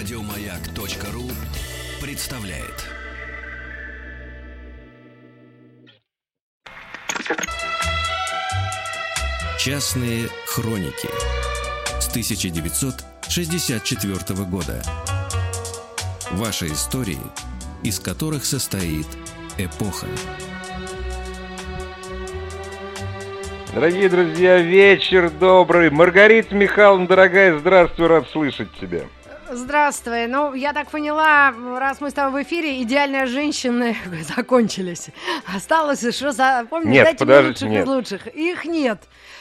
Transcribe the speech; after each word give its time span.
Радиомаяк.ру 0.00 1.28
представляет. 2.00 2.88
Частные 9.58 10.28
хроники 10.46 11.10
с 12.00 12.08
1964 12.08 14.44
года. 14.46 14.82
Ваши 16.30 16.68
истории, 16.68 17.20
из 17.82 18.00
которых 18.00 18.46
состоит 18.46 19.06
эпоха. 19.58 20.06
Дорогие 23.74 24.08
друзья, 24.08 24.62
вечер 24.62 25.28
добрый. 25.28 25.90
Маргарита 25.90 26.54
Михайловна, 26.54 27.06
дорогая, 27.06 27.58
здравствуй, 27.58 28.06
рад 28.06 28.26
слышать 28.30 28.72
тебя. 28.80 29.02
Здравствуй. 29.52 30.26
Ну, 30.28 30.54
я 30.54 30.72
так 30.72 30.90
поняла, 30.90 31.52
раз 31.78 32.00
мы 32.00 32.10
с 32.10 32.14
тобой 32.14 32.42
в 32.42 32.46
эфире, 32.46 32.82
идеальные 32.82 33.26
женщины 33.26 33.96
закончились. 34.36 35.08
Осталось, 35.54 36.00
что 36.14 36.30
за... 36.32 36.66
Помнишь, 36.70 36.92
нет, 36.92 37.04
дайте 37.04 37.18
подожди, 37.18 37.64
мне 37.66 37.82
лучших 37.82 37.82
нет. 37.82 37.84
из 37.84 37.88
лучших. 37.88 38.26
Их 38.34 38.64
нет. 38.64 38.98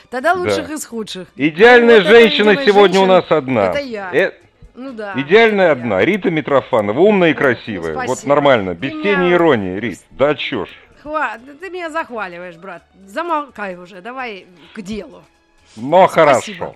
Тогда 0.10 0.34
лучших 0.34 0.68
Да. 0.68 0.74
из 0.74 0.86
худших. 0.86 1.28
Идеальная 1.36 2.00
Ну, 2.00 2.04
вот 2.08 2.10
женщина 2.12 2.56
сегодня 2.66 3.00
у 3.00 3.06
женщина, 3.06 3.22
нас 3.22 3.32
одна. 3.32 3.66
Это 3.70 3.80
я. 3.80 4.10
Э, 4.16 4.32
Ну 4.74 4.92
да. 4.94 5.14
идеальная 5.16 5.72
это 5.74 5.82
одна. 5.82 6.00
я. 6.00 6.06
Рита 6.06 6.32
Митрофанова, 6.32 7.00
умная 7.00 7.30
и 7.30 7.34
красивая. 7.36 7.94
спасибо. 7.94 8.16
вот 8.16 8.24
нормально, 8.26 8.74
без 8.74 8.92
Ты 8.92 9.04
тени 9.04 9.16
меня- 9.18 9.34
иронии, 9.34 9.80
Рит. 9.80 10.00
Да 10.10 10.34
чё 10.34 10.66
ж. 10.66 10.70
Хва- 11.04 11.38
Ты 11.60 11.70
меня 11.70 11.92
захваливаешь, 11.92 12.56
брат. 12.58 12.82
Замолкай 13.06 13.78
уже, 13.78 14.02
давай 14.02 14.48
к 14.74 14.82
делу. 14.82 15.24
Но 15.76 16.08
хорошо. 16.08 16.40
Спасибо. 16.42 16.76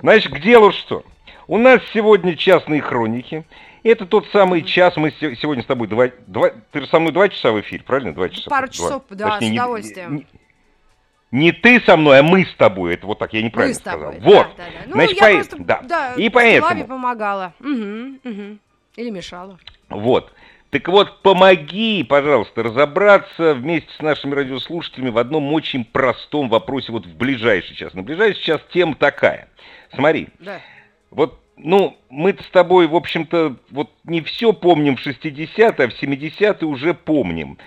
Значит, 0.00 0.32
к 0.32 0.40
делу 0.40 0.72
что? 0.72 1.04
У 1.48 1.58
нас 1.58 1.80
сегодня 1.92 2.36
частные 2.36 2.80
хроники. 2.80 3.44
Это 3.82 4.06
тот 4.06 4.26
самый 4.28 4.62
час, 4.62 4.96
мы 4.96 5.10
се- 5.12 5.34
сегодня 5.36 5.62
с 5.64 5.66
тобой 5.66 5.88
два, 5.88 6.08
два- 6.28 6.50
ты 6.70 6.80
же 6.82 6.86
со 6.86 7.00
мной 7.00 7.12
два 7.12 7.28
часа 7.28 7.50
в 7.50 7.60
эфире, 7.60 7.82
правильно? 7.82 8.14
Два 8.14 8.28
часа. 8.28 8.48
Пару 8.48 8.66
Два. 8.68 8.72
часов, 8.72 9.02
да, 9.10 9.30
Точнее, 9.30 9.48
с 9.48 9.50
не- 9.50 9.58
удовольствием. 9.58 10.16
Не, 10.16 10.26
не 11.32 11.52
ты 11.52 11.80
со 11.80 11.96
мной, 11.96 12.20
а 12.20 12.22
мы 12.22 12.44
с 12.44 12.54
тобой. 12.54 12.94
Это 12.94 13.06
вот 13.08 13.18
так, 13.18 13.32
я 13.32 13.42
неправильно 13.42 13.74
Мы 13.74 13.80
с 13.80 13.82
тобой. 13.82 14.14
сказал. 14.18 14.32
Вот. 14.32 14.56
Да, 14.56 14.64
да, 14.64 14.70
да. 14.72 14.82
Ну, 14.86 14.92
Значит, 14.92 15.16
я 15.20 15.26
по- 15.28 15.34
просто, 15.34 15.56
да. 15.58 16.14
И 16.16 16.30
Славе 16.30 16.60
поэтому. 16.60 16.84
помогала. 16.86 17.52
Мгм, 17.58 18.20
мгм. 18.22 18.60
Или 18.96 19.10
мешала. 19.10 19.58
Вот. 19.88 20.32
Так 20.70 20.88
вот, 20.88 21.20
помоги, 21.22 22.02
пожалуйста, 22.04 22.62
разобраться 22.62 23.54
вместе 23.54 23.90
с 23.94 24.00
нашими 24.00 24.34
радиослушателями 24.34 25.10
в 25.10 25.18
одном 25.18 25.52
очень 25.52 25.84
простом 25.84 26.48
вопросе 26.48 26.92
вот 26.92 27.04
в 27.04 27.14
ближайший 27.16 27.74
час. 27.74 27.92
На 27.94 28.02
ближайший 28.02 28.42
час 28.42 28.60
тема 28.72 28.94
такая. 28.94 29.48
Смотри, 29.94 30.28
Да. 30.38 30.60
Вот, 31.12 31.38
ну, 31.56 31.96
мы 32.10 32.32
с 32.32 32.50
тобой, 32.50 32.86
в 32.86 32.96
общем-то, 32.96 33.56
вот 33.70 33.90
не 34.04 34.20
все 34.22 34.52
помним 34.52 34.96
в 34.96 35.06
60-е, 35.06 35.66
а 35.66 35.88
в 35.88 36.02
70-е 36.02 36.66
уже 36.66 36.94
помним. 36.94 37.58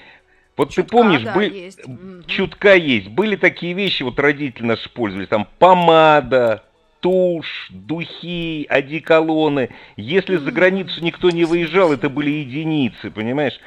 Вот 0.58 0.70
ты 0.70 0.76
Чутка, 0.76 0.92
помнишь, 0.92 1.22
да, 1.22 1.34
были- 1.34 1.54
есть. 1.54 1.82
Чутка 2.28 2.76
есть, 2.76 3.10
были 3.10 3.36
такие 3.36 3.74
вещи, 3.74 4.04
вот 4.04 4.20
родители 4.20 4.66
наши 4.66 4.90
пользовались, 4.90 5.28
там 5.28 5.48
помада, 5.60 6.64
тушь, 7.02 7.68
духи, 7.70 8.66
одеколоны. 8.70 9.70
Если 9.96 10.38
за 10.38 10.52
границу 10.52 11.04
никто 11.04 11.30
не 11.30 11.46
выезжал, 11.46 11.94
это 11.94 12.10
были 12.10 12.32
единицы, 12.32 13.12
понимаешь? 13.12 13.60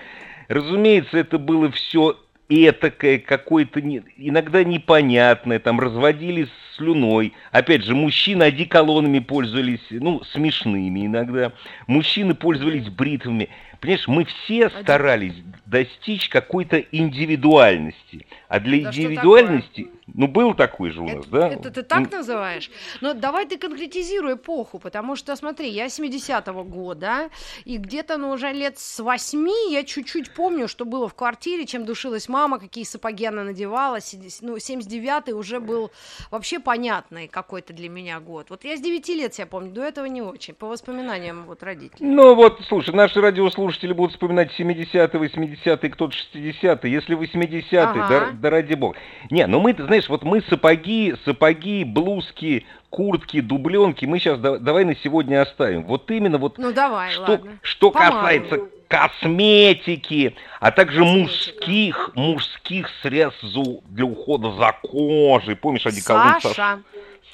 Разумеется, 0.49 1.19
это 1.19 1.39
было 1.39 1.71
все 1.71 2.19
этакое, 2.49 3.19
какое-то 3.19 3.81
не- 3.81 4.03
иногда 4.17 4.65
непонятное, 4.65 5.59
там 5.59 5.81
разводились 5.81 6.49
слюной. 6.77 7.35
Опять 7.53 7.85
же, 7.85 7.95
мужчины 7.95 8.45
одеколонами 8.45 9.19
пользовались, 9.19 9.85
ну, 9.91 10.23
смешными 10.25 11.07
иногда. 11.07 11.53
Мужчины 11.87 12.35
пользовались 12.35 12.89
бритвами. 12.89 13.49
Понимаешь, 13.81 14.09
мы 14.09 14.25
все 14.25 14.71
старались 14.71 15.35
достичь 15.69 16.29
какой-то 16.29 16.79
индивидуальности. 16.79 18.27
А 18.49 18.59
для 18.59 18.85
Да 18.85 18.89
индивидуальности, 18.89 19.91
ну, 20.07 20.27
был 20.27 20.55
такой 20.55 20.91
же 20.91 21.03
у 21.03 21.07
нас, 21.07 21.27
Это, 21.27 21.31
да? 21.31 21.49
это 21.49 21.71
ты 21.71 21.83
так 21.83 22.11
называешь? 22.11 22.71
Но 23.03 23.13
давай 23.13 23.47
ты 23.47 23.59
конкретизируй 23.59 24.35
эпоху, 24.35 24.79
потому 24.79 25.17
что, 25.17 25.37
смотри, 25.37 25.69
я 25.69 25.87
70-го 25.87 26.65
года, 26.65 27.29
и 27.67 27.77
где-то, 27.77 28.17
ну, 28.17 28.31
уже 28.31 28.53
лет 28.53 28.79
с 28.79 29.01
8 29.01 29.49
я 29.71 29.85
чуть-чуть 29.85 30.31
помню, 30.31 30.69
что 30.69 30.87
было 30.87 31.07
в 31.09 31.15
квартире, 31.15 31.67
чем 31.67 31.85
душилась 31.85 32.29
мама, 32.29 32.59
какие 32.59 32.85
сапоги 32.85 33.27
она 33.27 33.45
надевала. 33.45 33.99
Ну, 34.41 34.57
79-й 34.57 35.33
уже 35.33 35.61
был 35.61 35.91
вообще 36.31 36.61
понятный 36.61 37.29
какой-то 37.29 37.75
для 37.75 37.91
меня 37.91 38.21
год. 38.21 38.47
Вот 38.49 38.65
я 38.65 38.77
с 38.77 38.81
9 38.81 39.09
лет 39.11 39.35
себя 39.35 39.47
помню, 39.47 39.73
до 39.73 39.83
этого 39.83 40.07
не 40.07 40.23
очень, 40.23 40.55
по 40.55 40.67
воспоминаниям 40.67 41.45
вот 41.45 41.63
родителей. 41.63 42.09
Ну 42.09 42.35
вот, 42.35 42.61
слушай, 42.69 42.95
наши 42.95 43.21
радиослушатели 43.21 43.93
будут 43.93 44.13
вспоминать 44.13 44.51
70-е, 44.59 45.07
80-е, 45.07 45.58
кто-то 45.65 46.15
60-е. 46.35 46.91
Если 46.91 47.17
80-е, 47.17 47.81
Ага. 47.81 48.07
да, 48.09 48.31
да 48.33 48.51
ради 48.51 48.75
бога. 48.75 48.97
Не, 49.31 49.47
ну 49.47 49.61
мы, 49.61 49.73
ты 49.75 49.85
знаешь, 49.85 50.09
вот 50.09 50.25
мы 50.25 50.41
сапоги, 50.43 51.15
сапоги, 51.25 51.85
блузки, 51.85 52.67
куртки, 52.91 53.41
дубленки, 53.41 54.05
мы 54.07 54.19
сейчас 54.19 54.39
давай 54.39 54.85
на 54.85 54.95
сегодня 54.97 55.43
оставим. 55.43 55.85
Вот 55.85 56.11
именно 56.11 56.39
вот 56.39 56.59
Ну, 56.59 56.73
давай, 56.73 57.11
что, 57.13 57.23
ладно. 57.23 57.59
что 57.63 57.91
Помаду. 57.91 58.13
касается 58.17 58.61
косметики, 58.89 60.35
а 60.61 60.71
также 60.71 61.05
мужских, 61.05 62.11
мужских 62.15 62.89
средств 63.03 63.45
для 63.91 64.05
ухода 64.05 64.53
за 64.53 64.73
кожей. 64.83 65.57
Помнишь, 65.57 65.87
одеколон 65.87 66.41
Саша? 66.41 66.49
Саша. 66.55 66.79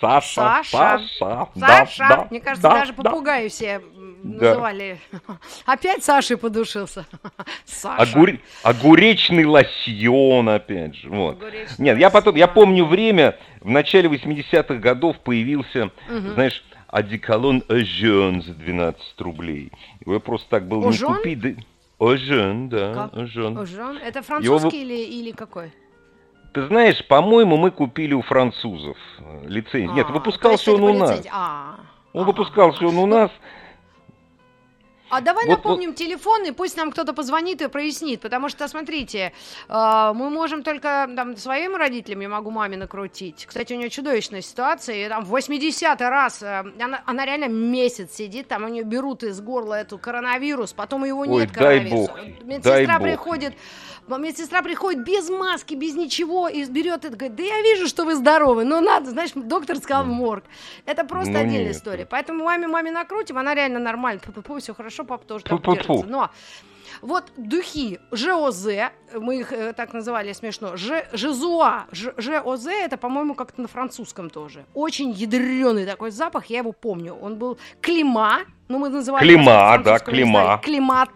Саша, 0.01 0.63
Саша. 0.71 1.05
Саша, 1.19 1.51
да, 1.55 1.67
Саша, 1.87 1.99
да, 2.09 2.27
мне 2.31 2.41
кажется, 2.41 2.69
да, 2.69 2.75
даже 2.81 2.93
да. 2.93 3.03
попугаи 3.05 3.49
все 3.49 3.75
м, 3.77 4.17
Да. 4.25 4.49
называли. 4.51 4.99
Опять 5.67 6.03
Сашей 6.05 6.37
подушился. 6.37 7.07
Саша. 7.65 8.03
Огур- 8.03 8.41
Огуречный 8.65 9.45
лосьон, 9.45 10.49
опять 10.49 10.97
же. 10.97 11.09
Вот. 11.09 11.37
Огуречный 11.41 11.77
Нет, 11.85 11.99
я 11.99 12.11
потом, 12.11 12.35
я 12.35 12.49
помню 12.49 12.85
время, 12.85 13.39
в 13.61 13.71
начале 13.71 14.09
80-х 14.09 14.75
годов 14.75 15.21
появился, 15.21 15.91
Мгм. 16.09 16.35
знаешь, 16.35 16.65
одеколон 16.95 17.65
Ожен 17.69 18.41
за 18.41 18.55
12 18.55 19.21
рублей. 19.21 19.73
Его 20.07 20.21
просто 20.21 20.49
так 20.49 20.69
было 20.69 20.91
не 20.91 20.97
купить. 20.99 21.41
Да... 21.41 21.51
Ожен, 21.99 22.69
да, 22.69 22.95
Как? 22.95 23.17
Ожон? 23.17 23.59
Это 23.99 24.19
Его 24.19 24.59
французский 24.59 24.83
или, 24.83 24.95
или 24.95 25.33
какой? 25.33 25.73
Ты 26.53 26.67
знаешь, 26.69 27.05
по-моему, 27.09 27.57
мы 27.57 27.73
купили 27.73 28.15
у 28.15 28.23
французов 28.23 28.97
э, 29.19 29.47
лицензию. 29.49 29.95
Нет, 29.95 30.07
А, 30.09 30.13
выпускался 30.13 30.67
то 30.67 30.71
есть 30.73 30.83
он 30.85 30.91
у 30.91 30.99
нас. 30.99 31.27
А, 31.33 31.77
Он 32.13 32.27
выпускался 32.27 32.87
он 32.87 32.97
у 32.97 33.07
нас. 33.07 33.31
А 35.17 35.21
давай 35.21 35.47
Вот- 35.47 35.59
напомним 35.59 35.95
телефон, 35.95 36.45
и 36.45 36.51
пусть 36.51 36.77
нам 36.77 36.91
кто-то 36.91 37.13
позвонит 37.13 37.63
и 37.63 37.69
прояснит, 37.69 38.21
потому 38.21 38.49
что, 38.49 38.67
смотрите, 38.67 39.33
э, 39.69 40.13
мы 40.15 40.29
можем 40.29 40.63
только 40.65 41.09
там, 41.15 41.37
своим 41.37 41.77
родителям, 41.77 42.21
я 42.21 42.29
могу 42.29 42.51
маме 42.51 42.77
накрутить. 42.77 43.47
Кстати, 43.47 43.73
у 43.75 43.77
нее 43.77 43.91
чудовищная 43.91 44.41
ситуация, 44.41 45.07
и 45.07 45.09
там 45.09 45.25
в 45.25 45.31
80-й 45.33 46.09
раз, 46.09 46.43
э, 46.43 46.65
она, 46.81 47.03
она 47.07 47.25
реально 47.27 47.45
месяц 47.49 48.15
сидит, 48.15 48.49
там 48.49 48.65
у 48.65 48.69
нее 48.69 48.83
берут 48.83 49.23
из 49.23 49.41
горла 49.41 49.75
эту 49.75 49.99
коронавирус, 49.99 50.73
потом 50.73 51.05
его 51.05 51.21
Ой, 51.21 51.29
нет 51.29 51.53
дай 51.53 51.79
коронавируса. 51.79 52.13
бог, 52.13 52.45
Медсестра 52.45 52.73
дай 52.75 52.87
бог. 52.87 53.03
приходит, 53.03 53.55
медсестра 54.09 54.63
приходит 54.63 55.05
без 55.05 55.31
маски, 55.31 55.75
без 55.75 55.95
ничего, 55.95 56.49
и 56.49 56.65
берет 56.65 57.05
это, 57.05 57.17
говорит, 57.17 57.37
да 57.37 57.43
я 57.45 57.63
вижу, 57.63 57.87
что 57.87 58.05
вы 58.05 58.17
здоровы, 58.17 58.65
но 58.65 58.81
надо, 58.81 59.11
знаешь, 59.11 59.31
доктор 59.35 59.77
сказал 59.77 60.05
в 60.05 60.09
морг. 60.09 60.45
Это 60.87 61.05
просто 61.05 61.33
Ну, 61.33 61.39
отдельная 61.39 61.69
нет. 61.69 61.77
история. 61.77 62.05
Поэтому 62.05 62.45
маме 62.45 62.67
маме 62.67 62.91
накрутим, 62.91 63.39
она 63.39 63.55
реально 63.55 63.79
нормально, 63.79 64.21
все 64.61 64.75
хорошо, 64.75 65.04
папа 65.05 65.25
тоже 65.25 65.45
там 65.45 65.59
Фу-фу-фу. 65.59 65.75
держится. 65.95 66.07
Но 66.07 66.31
вот 67.03 67.25
духи 67.37 67.99
ЖОЗ, 68.13 68.67
мы 69.15 69.39
их 69.41 69.53
э, 69.53 69.73
так 69.73 69.93
называли 69.93 70.33
смешно, 70.33 70.77
Ж, 70.77 71.07
Жезуа, 71.13 71.87
Ж- 71.93 72.15
ЖОЗ, 72.17 72.67
это, 72.67 72.97
по-моему, 72.97 73.35
как-то 73.35 73.61
на 73.63 73.69
французском 73.69 74.31
тоже. 74.31 74.65
Очень 74.75 75.11
ядреный 75.11 75.87
такой 75.87 76.11
запах, 76.11 76.47
я 76.47 76.59
его 76.59 76.73
помню. 76.73 77.15
Он 77.15 77.37
был 77.37 77.59
клима, 77.81 78.41
ну 78.69 78.79
мы 78.79 78.89
называли... 78.89 79.23
Клима, 79.25 79.79
да, 79.85 79.99
клима. 79.99 80.61
Климат, 80.63 81.11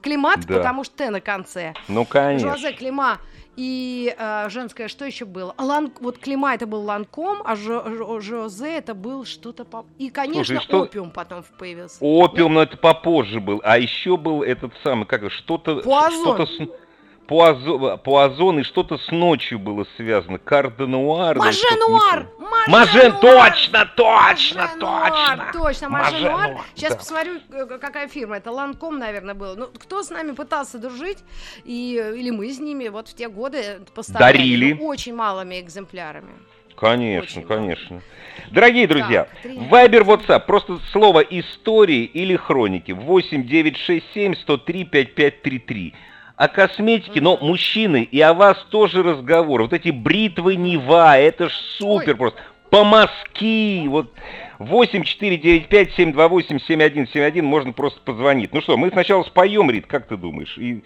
климат, 0.00 0.40
Да. 0.46 0.56
потому 0.58 0.84
что 0.84 0.96
Т 0.96 1.10
на 1.10 1.20
конце. 1.20 1.74
Ну, 1.88 2.04
конечно. 2.04 2.48
Жуазе, 2.48 2.72
клима 2.72 3.18
и 3.58 4.14
э, 4.16 4.48
женское, 4.50 4.86
что 4.86 5.04
еще 5.04 5.24
было? 5.24 5.52
Лан, 5.58 5.92
вот 6.00 6.18
клима 6.18 6.54
это 6.54 6.64
был 6.68 6.82
ланком, 6.82 7.42
а 7.44 7.56
жо, 7.56 7.82
жо- 7.86 8.20
жозе 8.20 8.76
это 8.78 8.94
был 8.94 9.24
что-то... 9.24 9.64
по- 9.64 9.84
И, 9.98 10.10
конечно, 10.10 10.44
Слушай, 10.44 10.62
что- 10.62 10.82
опиум 10.82 11.10
потом 11.10 11.42
появился. 11.58 11.96
Опиум, 12.00 12.54
но 12.54 12.62
это 12.62 12.76
попозже 12.76 13.40
был. 13.40 13.60
А 13.64 13.76
еще 13.76 14.16
был 14.16 14.44
этот 14.44 14.72
самый, 14.84 15.06
как 15.06 15.28
что-то... 15.32 15.80
Пуазон. 15.80 16.46
Что-то 16.46 16.72
с... 17.28 17.30
Пуазо- 17.30 17.98
Пуазон 17.98 18.60
и 18.60 18.62
что-то 18.62 18.98
с 18.98 19.10
ночью 19.10 19.58
было 19.58 19.86
связано. 19.96 20.38
Карденуар. 20.38 21.36
Маженуар! 21.36 22.26
помню. 22.26 22.48
Мажен, 22.68 23.12
точно, 23.20 23.86
точно, 23.96 24.62
Маженуар, 24.62 25.10
точно. 25.10 25.50
Точно, 25.52 25.88
Маженуар. 25.88 26.32
Маженуар, 26.38 26.64
Сейчас 26.74 26.92
да. 26.92 26.98
посмотрю, 26.98 27.32
э, 27.52 27.78
какая 27.78 28.08
фирма. 28.08 28.36
Это 28.36 28.50
Ланком, 28.50 28.98
наверное, 28.98 29.34
был. 29.34 29.56
Ну, 29.56 29.66
кто 29.78 30.02
с 30.02 30.10
нами 30.10 30.32
пытался 30.32 30.78
дружить, 30.78 31.18
и, 31.64 31.94
или 32.16 32.30
мы 32.30 32.50
с 32.50 32.58
ними, 32.58 32.88
вот 32.88 33.08
в 33.08 33.14
те 33.14 33.28
годы 33.28 33.80
поставляли. 33.94 34.32
Дарили. 34.36 34.72
очень 34.80 35.14
малыми 35.14 35.60
экземплярами. 35.60 36.32
Конечно, 36.76 37.40
Очень 37.40 37.48
конечно. 37.48 38.02
Дорогие 38.52 38.86
друзья, 38.86 39.26
Так. 39.42 39.52
Вайбер, 39.68 40.02
WhatsApp, 40.02 40.46
просто 40.46 40.78
слово 40.92 41.20
истории 41.20 42.04
или 42.04 42.36
хроники. 42.36 42.92
8 42.92 43.44
967 43.44 44.34
103 44.36 44.84
5533. 44.84 45.94
О 46.38 46.46
косметике, 46.46 47.20
но 47.20 47.36
мужчины, 47.36 48.04
и 48.04 48.20
о 48.20 48.32
вас 48.32 48.64
тоже 48.70 49.02
разговор. 49.02 49.62
Вот 49.62 49.72
эти 49.72 49.90
бритвы 49.90 50.54
Нева, 50.54 51.18
это 51.18 51.48
ж 51.48 51.52
супер 51.78 52.12
Ой. 52.12 52.16
просто. 52.16 52.38
Помазки, 52.70 53.88
вот 53.88 54.12
8495-728-7171 54.60 57.42
можно 57.42 57.72
просто 57.72 57.98
позвонить. 58.00 58.54
Ну 58.54 58.60
что, 58.60 58.76
мы 58.76 58.90
сначала 58.90 59.24
споем, 59.24 59.68
Рит, 59.68 59.88
как 59.88 60.06
ты 60.06 60.16
думаешь? 60.16 60.56
И 60.58 60.84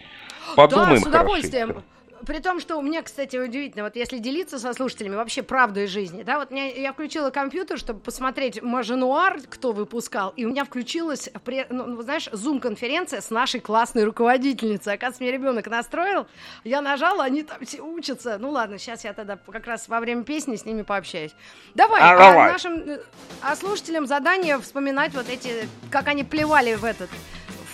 подумаем 0.56 0.94
да, 0.94 1.00
с 1.00 1.06
удовольствием. 1.06 1.68
хорошенько. 1.68 1.91
При 2.26 2.38
том, 2.38 2.60
что 2.60 2.76
у 2.76 2.82
меня, 2.82 3.02
кстати, 3.02 3.36
удивительно, 3.36 3.84
вот 3.84 3.96
если 3.96 4.18
делиться 4.18 4.58
со 4.58 4.72
слушателями 4.72 5.16
вообще 5.16 5.42
правду 5.42 5.80
из 5.80 5.90
жизни, 5.90 6.22
да, 6.22 6.38
вот 6.38 6.50
меня, 6.50 6.66
я 6.66 6.92
включила 6.92 7.30
компьютер, 7.30 7.78
чтобы 7.78 8.00
посмотреть 8.00 8.62
маженуар, 8.62 9.40
кто 9.48 9.72
выпускал, 9.72 10.32
и 10.36 10.44
у 10.44 10.50
меня 10.50 10.64
включилась, 10.64 11.28
ну, 11.70 11.86
ну, 11.86 12.02
знаешь, 12.02 12.28
зум-конференция 12.32 13.20
с 13.20 13.30
нашей 13.30 13.60
классной 13.60 14.04
руководительницей. 14.04 14.92
Оказывается, 14.92 15.22
мне 15.22 15.32
ребенок 15.32 15.66
настроил, 15.66 16.26
я 16.64 16.80
нажала, 16.80 17.24
они 17.24 17.42
там 17.42 17.64
все 17.64 17.80
учатся. 17.80 18.38
Ну 18.38 18.50
ладно, 18.50 18.78
сейчас 18.78 19.04
я 19.04 19.12
тогда 19.12 19.36
как 19.36 19.66
раз 19.66 19.88
во 19.88 20.00
время 20.00 20.24
песни 20.24 20.56
с 20.56 20.64
ними 20.64 20.82
пообщаюсь. 20.82 21.32
Давай, 21.74 22.00
А, 22.02 22.12
а 22.12 22.18
давай. 22.18 22.52
нашим 22.52 22.78
э, 22.78 23.00
а 23.40 23.56
слушателям 23.56 24.06
задание 24.06 24.58
вспоминать 24.60 25.14
вот 25.14 25.28
эти, 25.28 25.68
как 25.90 26.08
они 26.08 26.24
плевали 26.24 26.74
в 26.74 26.84
этот, 26.84 27.10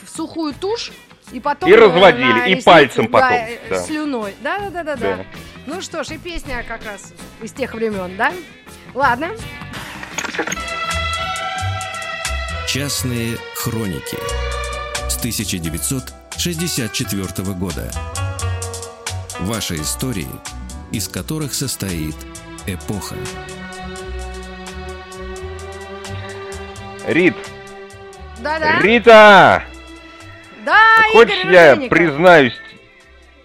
в 0.05 0.09
сухую 0.09 0.55
тушь, 0.55 0.93
и 1.33 1.41
потом 1.41 1.69
И 1.71 1.75
разводили, 1.75 2.49
и 2.49 2.51
ресницы, 2.51 2.65
пальцем 2.65 3.09
потом, 3.09 3.33
э, 3.33 3.59
да. 3.69 3.83
слюной. 3.83 4.35
Да, 4.41 4.59
да, 4.59 4.71
да, 4.71 4.83
да, 4.83 4.97
да. 4.97 5.17
Да. 5.17 5.25
Ну 5.67 5.83
что 5.83 6.03
ж, 6.05 6.11
и 6.13 6.19
песня 6.19 6.65
как 6.67 6.83
раз 6.85 7.13
из 7.43 7.53
тех 7.53 7.75
времен, 7.75 8.17
да? 8.17 8.33
Ладно. 8.95 9.33
Частные 12.67 13.37
хроники 13.55 14.17
с 15.09 15.17
1964 15.19 17.53
года. 17.55 17.91
Ваши 19.41 19.77
истории, 19.77 20.29
из 20.93 21.09
которых 21.09 21.55
состоит 21.55 22.17
эпоха. 22.67 23.17
Рит, 27.07 27.37
Да, 28.41 28.59
да. 28.59 28.81
Рита! 28.81 29.65
Да, 30.69 31.03
Хочешь, 31.13 31.45
Игорь 31.45 31.55
я 31.55 31.71
Ружейников. 31.75 31.99
признаюсь, 31.99 32.61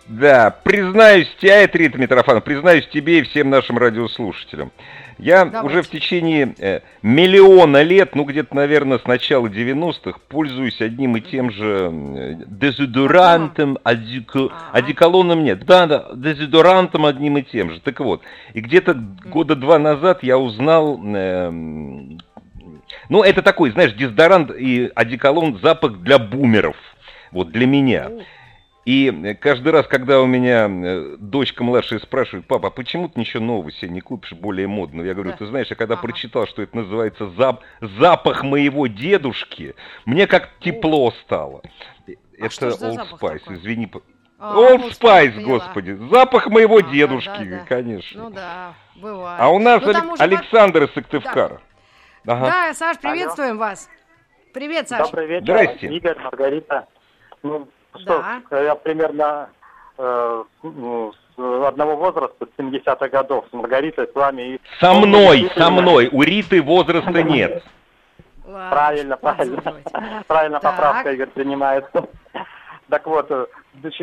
да, 0.07 0.55
признаюсь 0.63 1.29
тебе, 1.39 1.51
это 1.63 1.77
Рита 1.77 1.97
Митрофанов, 1.97 2.43
признаюсь 2.43 2.85
тебе 2.87 3.19
и 3.19 3.21
всем 3.23 3.49
нашим 3.49 3.77
радиослушателям. 3.77 4.71
Я 5.19 5.45
Давайте. 5.45 5.67
уже 5.67 5.81
в 5.83 5.89
течение 5.89 6.53
э, 6.59 6.81
миллиона 7.01 7.81
лет, 7.83 8.13
ну 8.15 8.25
где-то, 8.25 8.53
наверное, 8.55 8.97
с 8.97 9.05
начала 9.05 9.47
90-х, 9.47 10.19
пользуюсь 10.27 10.81
одним 10.81 11.15
и 11.15 11.21
тем 11.21 11.49
же 11.51 11.89
э, 11.93 12.33
дезодорантом, 12.47 13.77
одеко- 13.85 14.47
Ага. 14.47 14.69
одеколоном 14.73 15.43
нет, 15.45 15.63
да, 15.65 15.85
да, 15.85 16.07
дезодорантом 16.13 17.05
одним 17.05 17.37
и 17.37 17.43
тем 17.43 17.71
же. 17.71 17.79
Так 17.79 18.01
вот, 18.01 18.21
и 18.53 18.59
где-то 18.59 18.95
года 18.95 19.55
два 19.55 19.79
назад 19.79 20.23
я 20.23 20.37
узнал, 20.37 20.99
эм, 21.01 22.19
ну 23.07 23.23
это 23.23 23.41
такой, 23.43 23.71
знаешь, 23.71 23.93
дезодорант 23.93 24.51
и 24.51 24.91
одеколон 24.93 25.59
запах 25.61 25.99
для 25.99 26.17
бумеров, 26.17 26.75
вот 27.33 27.51
для 27.51 27.67
меня. 27.67 28.09
И 28.85 29.09
э, 29.09 29.33
каждый 29.35 29.71
раз, 29.71 29.87
когда 29.87 30.19
у 30.21 30.25
меня 30.25 30.67
э, 30.69 31.15
дочка 31.17 31.63
младшая 31.63 31.99
спрашивает, 31.99 32.45
папа, 32.47 32.67
а 32.67 32.71
почему 32.71 33.07
ты 33.07 33.19
ничего 33.19 33.41
нового 33.41 33.71
себе 33.71 33.89
не 33.91 34.01
купишь, 34.01 34.33
более 34.33 34.67
модного? 34.67 35.05
Я 35.05 35.13
говорю, 35.13 35.31
Да. 35.31 35.37
ты 35.37 35.45
знаешь, 35.45 35.67
я 35.69 35.75
когда 35.77 35.93
Ага. 35.93 36.03
прочитал, 36.03 36.47
что 36.47 36.61
это 36.61 36.75
называется 36.75 37.25
зап- 37.37 37.59
запах 37.81 38.43
моего 38.43 38.87
дедушки, 38.87 39.75
мне 40.05 40.27
как 40.27 40.49
тепло 40.59 41.11
стало. 41.23 41.61
А 42.41 42.49
что 42.49 42.67
это 42.67 42.87
Old 42.89 43.09
Spice, 43.11 43.39
такой? 43.39 43.55
извини. 43.57 43.89
А, 44.37 44.55
Old 44.57 44.81
Old 44.81 44.99
Spice, 44.99 45.31
поняла. 45.35 45.47
господи, 45.59 45.91
запах 46.11 46.47
моего 46.47 46.79
Ага, 46.79 46.91
дедушки, 46.91 47.43
да, 47.45 47.59
да. 47.59 47.65
конечно. 47.65 48.23
Ну 48.23 48.29
да, 48.31 48.73
бывает. 48.97 49.39
а 49.41 49.47
у 49.49 49.59
нас 49.59 49.81
Ну, 49.81 49.91
Алек- 49.91 50.11
уже 50.11 50.23
Александр 50.23 50.83
из 50.83 50.91
Сыктывкара. 50.93 51.61
Ага. 52.27 52.45
Да, 52.47 52.73
Саш, 52.73 52.97
приветствуем 52.99 53.57
вас. 53.57 53.89
Привет, 54.53 54.89
Саш. 54.89 55.07
Добрый 55.07 55.27
вечер, 55.27 55.43
Здрасте. 55.43 55.87
Игорь, 55.87 56.19
Маргарита. 56.19 56.87
Ну, 57.43 57.67
что, 58.01 58.23
Да. 58.49 58.61
я 58.61 58.75
примерно 58.75 59.49
э, 59.97 60.43
ну, 60.63 61.13
с 61.35 61.65
одного 61.67 61.95
возраста, 61.95 62.45
с 62.45 62.59
70-х 62.59 63.07
годов, 63.09 63.45
с 63.49 63.53
Маргаритой, 63.53 64.07
с 64.07 64.15
вами. 64.15 64.41
И 64.55 64.61
Со 64.79 64.93
мной, 64.93 65.51
со 65.55 65.69
мной. 65.69 66.09
У 66.11 66.21
Риты 66.21 66.61
возраста 66.61 67.21
нет. 67.23 67.63
Ладно, 68.45 68.69
Правильно, 68.71 69.17
правильно. 69.17 69.61
Правильно, 70.27 70.59
Так. 70.59 70.71
поправка, 70.71 71.11
Игорь, 71.11 71.29
принимается. 71.29 72.07
Так 72.89 73.07
вот, 73.07 73.31
э, 73.31 73.45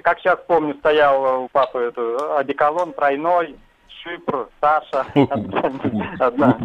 как 0.02 0.19
сейчас 0.19 0.38
помню, 0.48 0.75
стоял 0.76 1.44
у 1.44 1.48
папы 1.48 1.78
это, 1.81 2.38
одеколон 2.38 2.92
тройной, 2.92 3.54
Шипр, 4.02 4.48
Саша, 4.60 5.06
одна 6.19 6.56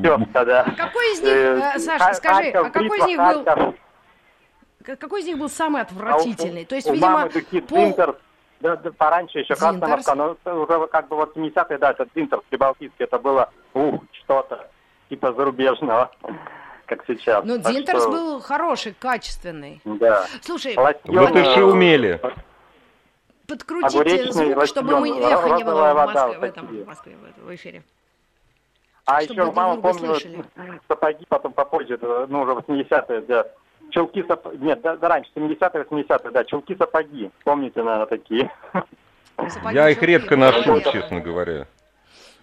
тетка, 0.00 0.44
да. 0.44 0.64
А 0.68 0.70
какой 0.76 1.12
из 1.14 1.22
них, 1.22 1.32
Э, 1.32 1.72
э, 1.74 1.78
Саш, 1.78 2.00
Ха- 2.00 2.14
скажи, 2.14 2.50
а 2.50 2.64
какой 2.70 2.98
из 2.98 3.06
них 3.06 3.18
был, 3.18 3.74
какой 4.84 5.20
из 5.22 5.26
них 5.26 5.38
был 5.38 5.48
самый 5.48 5.82
А 5.82 5.84
у- 5.84 5.86
отвратительный? 5.86 6.64
То 6.64 6.74
есть, 6.74 6.88
у 6.88 6.92
видимо, 6.92 7.10
мамы 7.10 7.30
духи 7.30 7.60
пол- 7.60 7.78
Дзинтерс, 7.78 8.16
да, 8.60 8.76
да, 8.76 8.90
пораньше 8.92 9.38
еще. 9.40 9.54
Красновка, 9.54 10.14
но 10.14 10.36
уже 10.62 10.86
как 10.88 11.08
бы 11.08 11.16
вот 11.16 11.36
70-е, 11.36 11.78
да, 11.78 11.90
это 11.90 12.06
Дзинтерс 12.14 12.42
прибалтийский, 12.48 13.04
это 13.04 13.18
было, 13.18 13.50
ух, 13.74 14.02
что-то 14.12 14.68
типа 15.08 15.32
зарубежного, 15.32 16.10
как 16.86 17.04
сейчас. 17.06 17.44
ну, 17.44 17.60
Так 17.60 17.72
Дзинтерс 17.72 18.02
что, 18.02 18.10
был 18.10 18.40
хороший, 18.40 18.94
качественный. 18.98 19.80
Да. 19.84 20.26
Слушай, 20.42 20.76
Латыши 20.76 21.64
умели. 21.64 22.20
подкрутите 23.46 23.98
Огуречный, 23.98 24.52
звук, 24.54 24.66
чтобы 24.66 25.00
мы 25.00 25.10
эхо 25.18 25.48
не 25.56 25.64
было 25.64 25.92
в 25.92 25.96
Москве, 25.96 26.38
в 26.38 26.42
этом, 26.44 26.66
такие. 26.66 26.84
в 26.84 26.86
Москве, 26.86 27.16
в- 27.16 27.44
в 27.46 27.54
эфире. 27.54 27.82
А 29.06 29.22
чтобы 29.22 29.42
еще 29.42 29.52
мама, 29.52 29.92
слышали. 29.92 30.44
сапоги 30.86 31.24
потом 31.28 31.52
попозже, 31.52 31.98
ну, 32.28 32.42
уже 32.42 32.52
80-е, 32.52 33.22
да, 33.22 33.46
чулки 33.90 34.24
сапоги, 34.28 34.58
нет, 34.64 34.80
да, 34.82 34.96
да 34.96 35.08
раньше, 35.08 35.30
70-е, 35.36 35.84
80-е, 35.84 36.30
да, 36.30 36.44
чулки 36.44 36.74
сапоги, 36.76 37.30
помните, 37.44 37.82
наверное, 37.82 38.06
такие. 38.06 38.50
Сапоги, 39.48 39.74
Я 39.76 39.90
их 39.90 40.02
редко 40.02 40.36
да, 40.36 40.52
ношу, 40.52 40.80
да. 40.80 40.92
честно 40.92 41.20
говоря. 41.20 41.66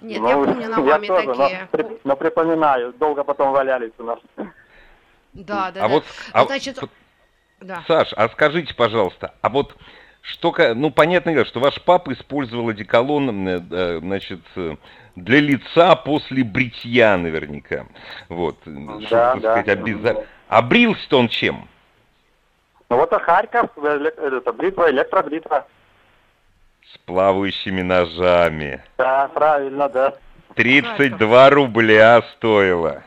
Нет, 0.01 0.19
Ну, 0.21 0.29
я 0.29 0.35
помню 0.35 0.69
на 0.69 0.79
маме 0.79 1.07
тоже, 1.07 1.27
но 1.27 1.33
такие. 1.35 1.67
при- 1.71 1.97
Но, 2.03 2.15
припоминаю, 2.15 2.93
долго 2.93 3.23
потом 3.23 3.51
валялись 3.51 3.93
у 3.97 4.03
нас. 4.03 4.19
Да, 5.33 5.71
да, 5.71 5.85
А 5.85 5.87
да. 5.87 5.87
вот, 5.87 6.03
а, 6.33 6.45
значит, 6.45 6.79
да. 7.61 7.83
Саш, 7.87 8.13
а 8.15 8.29
скажите, 8.29 8.73
пожалуйста, 8.75 9.33
а 9.41 9.49
вот 9.49 9.75
что, 10.21 10.53
ну, 10.75 10.91
понятное 10.91 11.33
дело, 11.33 11.45
что 11.45 11.59
ваш 11.59 11.81
папа 11.81 12.13
использовал 12.13 12.69
одеколон, 12.69 13.47
э, 13.47 13.99
значит, 13.99 14.41
э, 14.55 14.75
для 15.15 15.39
лица 15.39 15.95
после 15.95 16.43
бритья 16.43 17.17
наверняка. 17.17 17.85
Вот, 18.29 18.57
э, 18.65 18.71
чтобы, 18.71 19.07
так 19.09 19.41
да. 19.41 19.51
сказать, 19.61 19.67
обяза- 19.67 20.25
А 20.47 20.61
брился-то 20.61 21.19
он 21.19 21.27
чем? 21.29 21.67
Ну 22.89 22.97
вот 22.97 23.11
а 23.11 23.19
Харьков, 23.19 23.69
эле- 23.77 24.09
это 24.09 24.53
бритва, 24.53 24.89
электробритва. 24.89 25.67
С 26.93 26.97
плавающими 26.99 27.81
ножами. 27.81 28.81
Да, 28.97 29.27
правильно, 29.33 29.89
да. 29.89 30.13
32 30.55 31.49
рубля 31.49 32.23
стоила. 32.35 33.03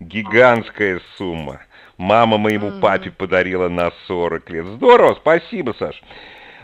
Гигантская 0.00 1.00
сумма. 1.16 1.60
Мама 1.96 2.36
моему 2.36 2.78
папе 2.80 3.10
подарила 3.10 3.68
на 3.68 3.90
40 4.06 4.50
лет. 4.50 4.66
Здорово, 4.66 5.14
спасибо, 5.14 5.74
Саш. 5.78 6.02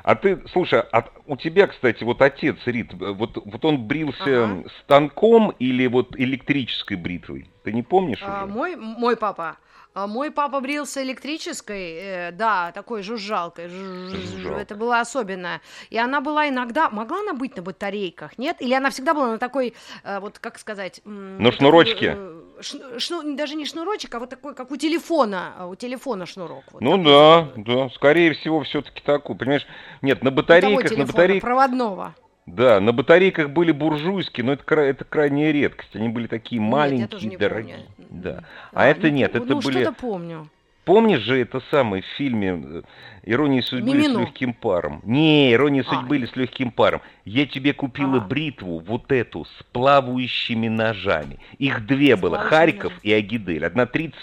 А 0.03 0.15
ты, 0.15 0.43
слушай, 0.53 0.81
а 0.93 1.05
у 1.27 1.37
тебя, 1.37 1.67
кстати, 1.69 2.03
вот 2.05 2.21
отец 2.23 2.57
Рит, 2.67 2.93
вот, 2.95 3.37
вот 3.45 3.65
он 3.65 3.87
брился 3.87 4.45
Ага. 4.45 4.65
станком 4.83 5.51
или 5.61 5.87
вот 5.87 6.19
электрической 6.19 6.97
бритвой? 6.97 7.49
Ты 7.63 7.73
не 7.73 7.83
помнишь 7.83 8.23
А, 8.27 8.45
уже? 8.45 8.53
мой, 8.53 8.77
мой 8.77 9.17
папа. 9.17 9.59
А, 9.95 10.07
мой 10.07 10.31
папа 10.31 10.61
брился 10.61 11.03
электрической, 11.03 11.93
э, 11.93 12.33
да, 12.33 12.73
такой 12.73 13.03
жужжалкой. 13.03 13.67
Жужж- 13.67 14.17
Жужжалка. 14.17 14.61
Это 14.61 14.75
было 14.75 15.01
особенно. 15.01 15.61
И 15.91 15.99
она 15.99 16.21
была 16.21 16.49
иногда, 16.49 16.91
могла 16.91 17.21
она 17.21 17.35
быть 17.35 17.57
на 17.57 17.63
батарейках, 17.63 18.39
нет? 18.39 18.57
Или 18.61 18.75
она 18.75 18.91
всегда 18.91 19.15
была 19.15 19.29
на 19.33 19.39
такой, 19.39 19.75
э, 20.03 20.19
вот 20.19 20.39
как 20.39 20.59
сказать... 20.59 21.01
На 21.05 21.53
шнурочке? 21.53 22.15
э, 22.17 22.42
шну- 22.63 22.97
шну- 22.97 23.37
даже 23.37 23.55
не 23.55 23.67
шнурочек, 23.67 24.15
а 24.15 24.19
вот 24.19 24.31
такой, 24.31 24.55
как 24.55 24.71
у 24.71 24.77
телефона, 24.77 25.53
а 25.59 25.67
у 25.67 25.75
телефона 25.75 26.27
шнурок. 26.27 26.65
вот 26.73 26.81
Ну 26.81 26.97
да, 27.03 27.49
вот. 27.55 27.65
да, 27.65 27.89
скорее 27.91 28.33
всего, 28.35 28.63
все-таки 28.63 29.03
такой. 29.05 29.37
Понимаешь, 29.37 29.67
нет, 30.01 30.23
на 30.25 30.31
батарейках, 30.31 30.97
на 30.97 31.05
батарейках, 31.07 31.43
проводного. 31.49 32.15
да, 32.47 32.81
на 32.81 32.93
батарейках 32.93 33.51
были 33.51 33.73
буржуйские, 33.73 34.45
но 34.47 34.53
это, 34.55 34.75
это 34.75 35.05
крайняя 35.05 35.53
редкость. 35.53 35.95
Они 35.95 36.09
были 36.09 36.27
такие 36.27 36.61
Нет, 36.61 36.71
я 36.71 37.07
тоже 37.07 37.27
маленькие, 37.27 37.31
не 37.31 37.37
дорогие. 37.37 37.77
помню. 37.97 38.09
Да. 38.11 38.33
Да, 38.33 38.45
А 38.73 38.87
это 38.87 39.11
не 39.11 39.21
нет, 39.21 39.35
пом- 39.35 39.45
это 39.45 39.55
ну, 39.55 39.61
были... 39.61 39.83
что-то 39.83 39.93
помню. 40.01 40.49
Помнишь 40.85 41.21
же 41.21 41.41
это 41.41 41.61
самое 41.71 42.03
в 42.03 42.07
фильме 42.17 42.61
э, 42.65 42.83
«Ирония 43.23 43.63
судьбы» 43.63 43.93
Мимино. 43.95 44.15
с 44.15 44.19
легким 44.23 44.53
паром? 44.53 45.01
Не, 45.05 45.53
«Ирония 45.53 45.85
А. 45.87 45.91
судьбы» 45.95 46.17
или 46.17 46.27
с 46.27 46.35
легким 46.35 46.73
паром. 46.73 47.01
Я 47.25 47.47
тебе 47.47 47.73
купила 47.73 48.17
А. 48.17 48.21
бритву, 48.21 48.81
вот 48.81 49.13
эту, 49.13 49.45
с 49.45 49.63
плавающими 49.73 50.67
ножами. 50.67 51.39
Их 51.59 51.87
две 51.87 52.17
С 52.17 52.21
было, 52.21 52.39
Харьков 52.39 52.93
ножами. 52.95 53.01
и 53.05 53.13
Агидель. 53.13 53.65
Одна 53.65 53.87
30... 53.87 54.19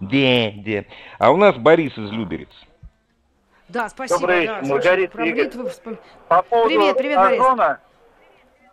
Де, 0.00 0.50
де. 0.56 0.86
А 1.18 1.30
у 1.30 1.36
нас 1.36 1.54
Борис 1.56 1.96
из 1.96 2.10
Люберец. 2.10 2.48
Да, 3.68 3.88
спасибо. 3.88 4.18
Добрый 4.20 4.46
да, 4.46 4.62
Маргарита 4.62 5.12
про 5.12 5.24
бритву 5.26 5.62
вспом- 5.68 5.98
По 6.26 6.42
поводу 6.42 6.70
Привет, 6.70 6.96
привет, 6.98 7.18
Борис. 7.18 7.40
озона, 7.40 7.78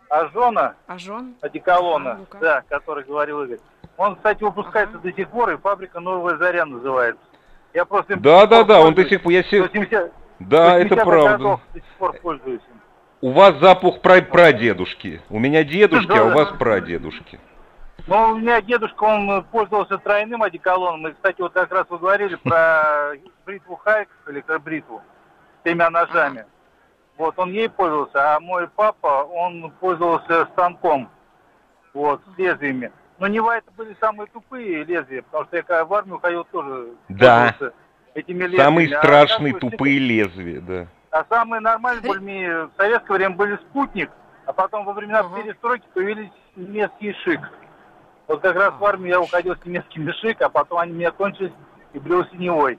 озона, 0.08 0.74
А 0.88 0.98
жен? 0.98 1.34
одеколона, 1.40 2.18
А, 2.32 2.36
да, 2.40 2.62
который 2.68 3.04
говорил 3.04 3.42
Игорь. 3.44 3.58
Он, 3.96 4.16
кстати, 4.16 4.42
выпускается 4.42 4.96
Ага. 4.96 5.08
до 5.08 5.14
сих 5.14 5.28
пор, 5.28 5.50
и 5.50 5.56
фабрика 5.56 6.00
«Новая 6.00 6.36
заря» 6.38 6.64
называется. 6.66 7.20
Я 7.74 7.84
просто 7.84 8.16
Да, 8.16 8.46
да, 8.46 8.64
да, 8.64 8.80
он 8.80 8.94
до 8.94 9.04
сих 9.08 9.22
пор... 9.22 9.32
Я 9.32 9.42
се- 9.44 9.60
80 9.62 10.12
Да, 10.40 10.78
это 10.78 10.94
80-х 10.94 11.04
правда. 11.04 11.30
годов 11.36 11.60
До 11.74 11.80
сих 11.80 11.88
пор 11.98 12.12
пользуюсь. 12.20 12.60
У 13.20 13.32
вас 13.32 13.56
запах 13.58 14.00
пра 14.00 14.22
прадедушки. 14.22 15.20
У 15.28 15.38
меня 15.38 15.64
дедушки, 15.64 16.16
а 16.16 16.24
у 16.24 16.28
Да. 16.28 16.34
вас 16.36 16.52
прадедушки. 16.58 17.40
Но 18.06 18.30
у 18.30 18.36
меня 18.36 18.60
дедушка, 18.62 19.02
он 19.04 19.30
э, 19.30 19.42
пользовался 19.50 19.98
тройным 19.98 20.42
одеколоном. 20.42 21.08
И, 21.08 21.12
кстати, 21.12 21.40
вот 21.40 21.52
как 21.52 21.70
раз 21.72 21.84
вы 21.90 21.98
говорили 21.98 22.34
про 22.44 23.12
бритву 23.44 23.76
Хайк, 23.76 24.08
или 24.28 24.40
как 24.40 24.62
бритву, 24.62 25.02
с 25.60 25.62
тремя 25.64 25.90
ножами. 25.90 26.46
Вот, 27.18 27.34
он 27.38 27.50
ей 27.50 27.68
пользовался, 27.68 28.36
а 28.36 28.40
мой 28.40 28.68
папа, 28.68 29.24
он 29.24 29.72
пользовался 29.80 30.46
станком, 30.52 31.10
вот, 31.92 32.22
с 32.34 32.38
лезвиями. 32.38 32.92
Но 33.18 33.26
Нева 33.26 33.56
это 33.58 33.70
были 33.76 33.96
самые 34.00 34.28
тупые 34.28 34.84
лезвия, 34.84 35.22
потому 35.22 35.44
что 35.46 35.56
я 35.56 35.62
когда 35.62 35.84
в 35.84 35.92
армию 35.92 36.18
ходил 36.20 36.44
тоже 36.44 36.90
Да. 37.08 37.54
этими 38.14 38.44
лезвиями. 38.44 38.62
Самые 38.64 38.94
А 38.96 39.02
страшные 39.02 39.52
вот 39.54 39.60
тупые 39.60 39.98
лезвия, 39.98 40.60
да. 40.60 40.86
А 41.10 41.24
самые 41.28 41.60
нормальные 41.60 42.06
более 42.06 42.66
в 42.66 42.70
советское 42.76 43.14
время 43.14 43.34
были 43.34 43.56
спутник, 43.56 44.10
а 44.46 44.52
потом 44.52 44.84
во 44.84 44.92
времена 44.92 45.20
Ага. 45.20 45.42
перестройки 45.42 45.84
появились 45.94 46.30
немецкие 46.54 47.14
шик. 47.14 47.40
Вот 48.28 48.40
как 48.40 48.54
раз 48.56 48.74
в 48.78 48.84
армию 48.84 49.08
я 49.08 49.20
уходил 49.20 49.56
с 49.56 49.64
немецкими 49.64 50.12
шик, 50.12 50.40
а 50.42 50.48
потом 50.48 50.78
они 50.78 50.92
у 50.92 50.96
меня 50.96 51.10
кончились 51.10 51.52
и 51.94 51.98
брел 51.98 52.24
синевой. 52.26 52.78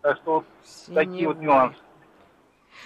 Так 0.00 0.16
что 0.16 0.34
вот 0.36 0.46
такие 0.94 1.28
вот 1.28 1.36
Синевой. 1.36 1.54
нюансы. 1.54 1.78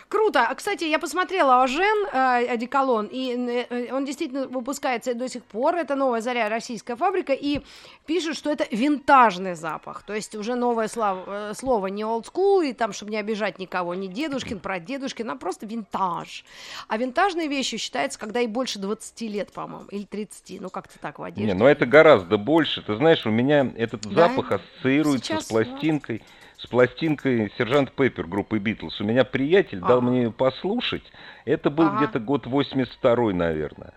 Круто. 0.08 0.46
А, 0.48 0.54
Кстати, 0.54 0.84
я 0.84 0.98
посмотрела 0.98 1.62
Ожен, 1.62 2.06
э, 2.12 2.46
одеколон, 2.48 3.08
и 3.10 3.66
э, 3.70 3.92
он 3.92 4.04
действительно 4.04 4.46
выпускается 4.48 5.14
до 5.14 5.28
сих 5.28 5.44
пор. 5.44 5.76
Это 5.76 5.94
новая 5.94 6.20
заря, 6.20 6.48
российская 6.48 6.96
фабрика, 6.96 7.32
и 7.32 7.60
пишут, 8.06 8.36
что 8.36 8.50
это 8.50 8.66
винтажный 8.70 9.54
запах. 9.54 10.02
То 10.02 10.14
есть 10.14 10.34
уже 10.34 10.54
новое 10.54 10.88
слав- 10.88 11.24
э, 11.26 11.52
слово 11.54 11.86
не 11.88 12.02
old 12.02 12.24
school, 12.32 12.66
и 12.68 12.72
там, 12.72 12.92
чтобы 12.92 13.10
не 13.12 13.18
обижать 13.18 13.58
никого, 13.58 13.94
не 13.94 14.08
дедушкин, 14.08 14.58
прадедушкин, 14.60 15.30
а 15.30 15.36
просто 15.36 15.66
винтаж. 15.66 16.44
А 16.88 16.96
винтажные 16.96 17.48
вещи 17.48 17.76
считаются, 17.76 18.18
когда 18.18 18.40
и 18.40 18.46
больше 18.46 18.78
20 18.78 19.28
лет, 19.28 19.52
по-моему, 19.52 19.86
или 19.90 20.04
30, 20.04 20.60
ну 20.60 20.70
как-то 20.70 20.98
так 20.98 21.18
в 21.18 21.22
одежде. 21.22 21.46
Не, 21.52 21.54
ну 21.54 21.66
это 21.66 21.86
гораздо 21.86 22.36
больше. 22.36 22.82
Ты 22.82 22.96
знаешь, 22.96 23.24
у 23.26 23.30
меня 23.30 23.70
этот 23.76 24.02
Да? 24.02 24.28
запах 24.28 24.52
ассоциируется 24.52 25.24
Сейчас, 25.26 25.44
с 25.46 25.48
пластинкой, 25.48 26.22
с 26.62 26.66
пластинкой 26.66 27.50
Сержант 27.56 27.92
Пеппер 27.92 28.26
группы 28.26 28.58
Битлз. 28.58 29.00
У 29.00 29.04
меня 29.04 29.24
приятель 29.24 29.80
дал 29.80 29.98
Ага. 29.98 30.10
мне 30.10 30.22
ее 30.24 30.30
послушать. 30.30 31.02
Это 31.44 31.70
был 31.70 31.88
где-то 31.96 32.18
год 32.20 32.46
82 32.46 33.32
наверное. 33.32 33.92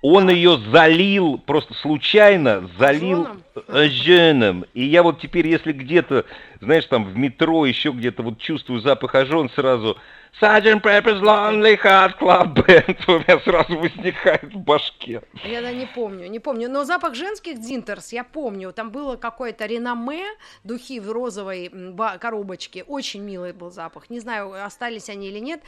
Он 0.00 0.30
ее 0.30 0.58
залил, 0.70 1.38
просто 1.38 1.74
случайно 1.74 2.68
залил 2.78 3.22
Озоном? 3.22 3.42
ожоном. 3.66 4.64
И 4.72 4.84
я 4.84 5.02
вот 5.02 5.20
теперь, 5.20 5.48
если 5.48 5.72
где-то, 5.72 6.24
знаешь, 6.60 6.86
там 6.86 7.04
в 7.04 7.16
метро 7.18 7.66
еще 7.66 7.90
где-то 7.90 8.22
вот 8.22 8.38
чувствую 8.38 8.80
запах 8.80 9.14
ожон, 9.16 9.50
сразу 9.50 9.98
Sgt. 10.40 10.82
Pepper's 10.82 11.20
Lonely 11.20 11.76
Heart 11.82 12.18
Club 12.18 12.54
Band 12.54 12.98
у 13.08 13.18
меня 13.18 13.40
сразу 13.40 13.78
возникает 13.78 14.54
в 14.54 14.58
башке. 14.58 15.22
Я 15.44 15.62
да, 15.62 15.72
не 15.72 15.86
помню, 15.86 16.28
не 16.28 16.38
помню. 16.38 16.68
Но 16.68 16.84
запах 16.84 17.14
женских 17.14 17.58
дзинтерс 17.60 18.12
я 18.12 18.24
помню. 18.24 18.72
Там 18.72 18.90
было 18.90 19.16
какое-то 19.16 19.66
реноме, 19.66 20.24
духи 20.64 21.00
в 21.00 21.10
розовой 21.10 21.72
коробочке. 22.20 22.84
Очень 22.84 23.22
милый 23.22 23.52
был 23.52 23.70
запах. 23.70 24.10
Не 24.10 24.20
знаю, 24.20 24.64
остались 24.64 25.08
они 25.08 25.28
или 25.28 25.38
нет. 25.38 25.60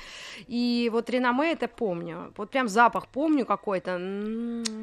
И 0.47 0.88
вот 0.93 1.11
реноме 1.11 1.52
это 1.52 1.67
помню. 1.69 2.33
Вот 2.37 2.50
прям 2.50 2.69
запах 2.69 3.09
помню 3.09 3.45
какой-то. 3.45 4.00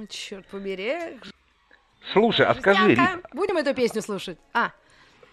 Черт 0.09 0.45
побери. 0.47 1.19
Слушай, 2.13 2.45
а 2.45 2.55
скажи, 2.55 2.97
Будем 3.33 3.57
эту 3.57 3.73
песню 3.73 4.01
слушать? 4.01 4.37
А, 4.53 4.71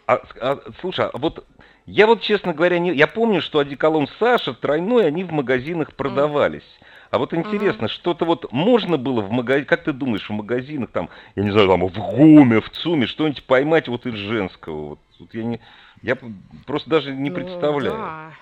А, 0.07 0.21
а, 0.41 0.61
слушай, 0.81 1.07
а 1.07 1.17
вот 1.19 1.47
я 1.87 2.07
вот, 2.07 2.23
честно 2.23 2.55
говоря, 2.55 2.79
не, 2.79 2.93
я 2.95 3.07
помню, 3.07 3.41
что 3.41 3.59
одеколон 3.59 4.09
Саша 4.19 4.55
тройной, 4.55 5.07
они 5.07 5.25
в 5.25 5.33
магазинах 5.33 5.95
продавались. 5.95 6.63
А 7.11 7.19
вот 7.19 7.33
интересно, 7.33 7.89
что-то 7.89 8.25
вот 8.25 8.51
можно 8.51 8.97
было 8.97 9.21
в 9.21 9.31
магазине, 9.31 9.67
как 9.67 9.85
ты 9.85 9.93
думаешь, 9.93 10.29
в 10.29 10.33
магазинах 10.33 10.91
там, 10.91 11.11
я 11.37 11.45
не 11.45 11.51
знаю, 11.53 11.69
там 11.69 11.87
в 11.87 11.93
ГУМе, 11.93 12.61
в 12.61 12.71
ЦУМе, 12.71 13.07
что-нибудь 13.07 13.45
поймать 13.45 13.87
вот 13.89 14.05
из 14.07 14.15
женского? 14.15 14.89
Вот, 14.89 14.99
вот 15.21 15.35
я 15.35 15.45
не, 15.45 15.61
я 16.03 16.19
просто 16.67 16.91
даже 16.91 17.15
не 17.15 17.31
ну, 17.31 17.37
представляю. 17.37 17.97
да. 17.97 18.33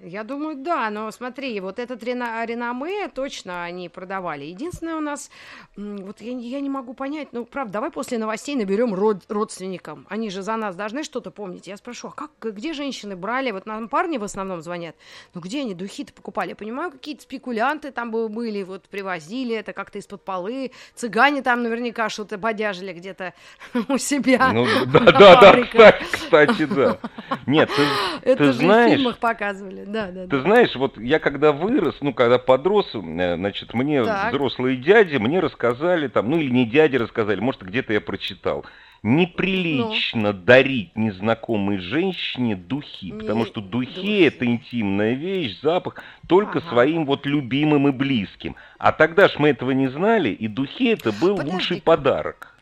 Я 0.00 0.22
думаю, 0.22 0.56
да, 0.56 0.90
но 0.90 1.10
смотри, 1.10 1.58
вот 1.60 1.80
этот 1.80 2.02
рена- 2.04 2.44
реноме 2.46 3.08
точно 3.08 3.64
они 3.64 3.88
продавали. 3.88 4.44
Единственное 4.44 4.94
у 4.94 5.00
нас, 5.00 5.28
вот 5.76 6.20
я, 6.20 6.34
не- 6.34 6.48
я 6.48 6.60
не 6.60 6.70
могу 6.70 6.94
понять, 6.94 7.28
ну, 7.32 7.44
правда, 7.44 7.72
давай 7.74 7.90
после 7.90 8.18
новостей 8.18 8.54
наберем 8.54 8.94
род- 8.94 9.24
родственникам. 9.28 10.06
Они 10.08 10.30
же 10.30 10.42
за 10.42 10.54
нас 10.56 10.76
должны 10.76 11.02
что-то 11.02 11.32
помнить. 11.32 11.66
Я 11.66 11.76
спрошу, 11.76 12.08
а 12.08 12.10
как, 12.12 12.30
где 12.40 12.74
женщины 12.74 13.16
брали? 13.16 13.50
Вот 13.50 13.66
нам 13.66 13.88
парни 13.88 14.18
в 14.18 14.22
основном 14.22 14.62
звонят. 14.62 14.94
Ну, 15.34 15.40
где 15.40 15.62
они 15.62 15.74
духи-то 15.74 16.12
покупали? 16.12 16.50
Я 16.50 16.56
понимаю, 16.56 16.92
какие-то 16.92 17.22
спекулянты 17.22 17.90
там 17.90 18.12
бы 18.12 18.28
были, 18.28 18.62
вот 18.62 18.88
привозили 18.88 19.56
это 19.56 19.72
как-то 19.72 19.98
из-под 19.98 20.24
полы. 20.24 20.70
Цыгане 20.94 21.42
там 21.42 21.64
наверняка 21.64 22.08
что-то 22.08 22.38
бодяжили 22.38 22.92
где-то 22.92 23.34
у 23.88 23.98
себя. 23.98 24.52
Ну, 24.52 24.64
да, 24.86 25.00
да, 25.00 25.64
да, 25.74 25.92
кстати, 26.12 26.66
да. 26.66 26.98
Нет, 27.46 27.68
ты, 27.74 27.82
Это 28.22 28.36
ты 28.38 28.44
же 28.44 28.52
в 28.52 28.54
знаешь, 28.56 28.92
фильмах 28.92 29.18
показывали. 29.18 29.87
Да, 29.88 30.10
да, 30.10 30.22
Ты 30.24 30.36
да. 30.36 30.40
знаешь, 30.42 30.74
вот 30.76 30.98
я 30.98 31.18
когда 31.18 31.52
вырос, 31.52 31.96
ну, 32.02 32.12
когда 32.12 32.38
подрос, 32.38 32.90
э, 32.94 33.36
значит, 33.36 33.72
мне 33.74 34.04
Так. 34.04 34.32
взрослые 34.32 34.76
дяди 34.76 35.16
мне 35.16 35.40
рассказали, 35.40 36.08
там, 36.08 36.28
ну, 36.30 36.38
или 36.38 36.50
не 36.50 36.66
дяди 36.66 36.96
рассказали, 36.96 37.40
может, 37.40 37.62
где-то 37.62 37.92
я 37.94 38.00
прочитал. 38.00 38.66
Неприлично 39.02 40.32
дарить 40.32 40.96
незнакомой 40.96 41.78
женщине 41.78 42.56
духи, 42.56 43.06
Не- 43.12 43.12
потому 43.20 43.46
что 43.46 43.60
духи, 43.60 43.94
духи. 43.94 44.22
это 44.24 44.44
интимная 44.44 45.14
вещь, 45.14 45.60
запах 45.62 46.02
только 46.26 46.58
Ага. 46.58 46.68
своим 46.68 47.06
вот 47.06 47.24
любимым 47.24 47.88
и 47.88 47.92
близким. 47.92 48.56
А 48.78 48.92
тогда 48.92 49.28
ж 49.28 49.36
мы 49.38 49.48
этого 49.50 49.70
не 49.70 49.88
знали, 49.88 50.30
и 50.30 50.48
духи 50.48 50.88
это 50.90 51.12
был 51.12 51.36
лучший 51.36 51.80
Подожди-ка. 51.80 51.84
подарок. 51.84 52.57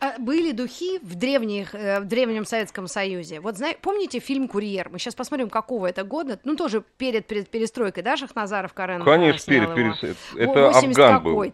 А, 0.00 0.14
Были 0.18 0.52
духи 0.52 0.98
в, 1.02 1.14
древних, 1.14 1.74
э, 1.74 2.00
в 2.00 2.04
древнем 2.04 2.44
Советском 2.44 2.86
Союзе. 2.86 3.40
Вот 3.40 3.56
знаете, 3.56 3.78
помните 3.80 4.18
фильм 4.18 4.48
«Курьер»? 4.48 4.88
Мы 4.90 4.98
сейчас 4.98 5.14
посмотрим, 5.14 5.48
какого 5.48 5.86
это 5.86 6.04
года. 6.04 6.38
Ну, 6.44 6.56
тоже 6.56 6.82
перед, 6.98 7.26
перед 7.26 7.48
перестройкой, 7.48 8.02
да, 8.02 8.16
Шахназаров 8.16 8.72
Карен? 8.74 9.02
Конечно, 9.02 9.50
перед, 9.52 9.74
перед- 9.74 10.16
это 10.36 10.68
80 10.70 10.98
Афган 10.98 11.22
был. 11.22 11.44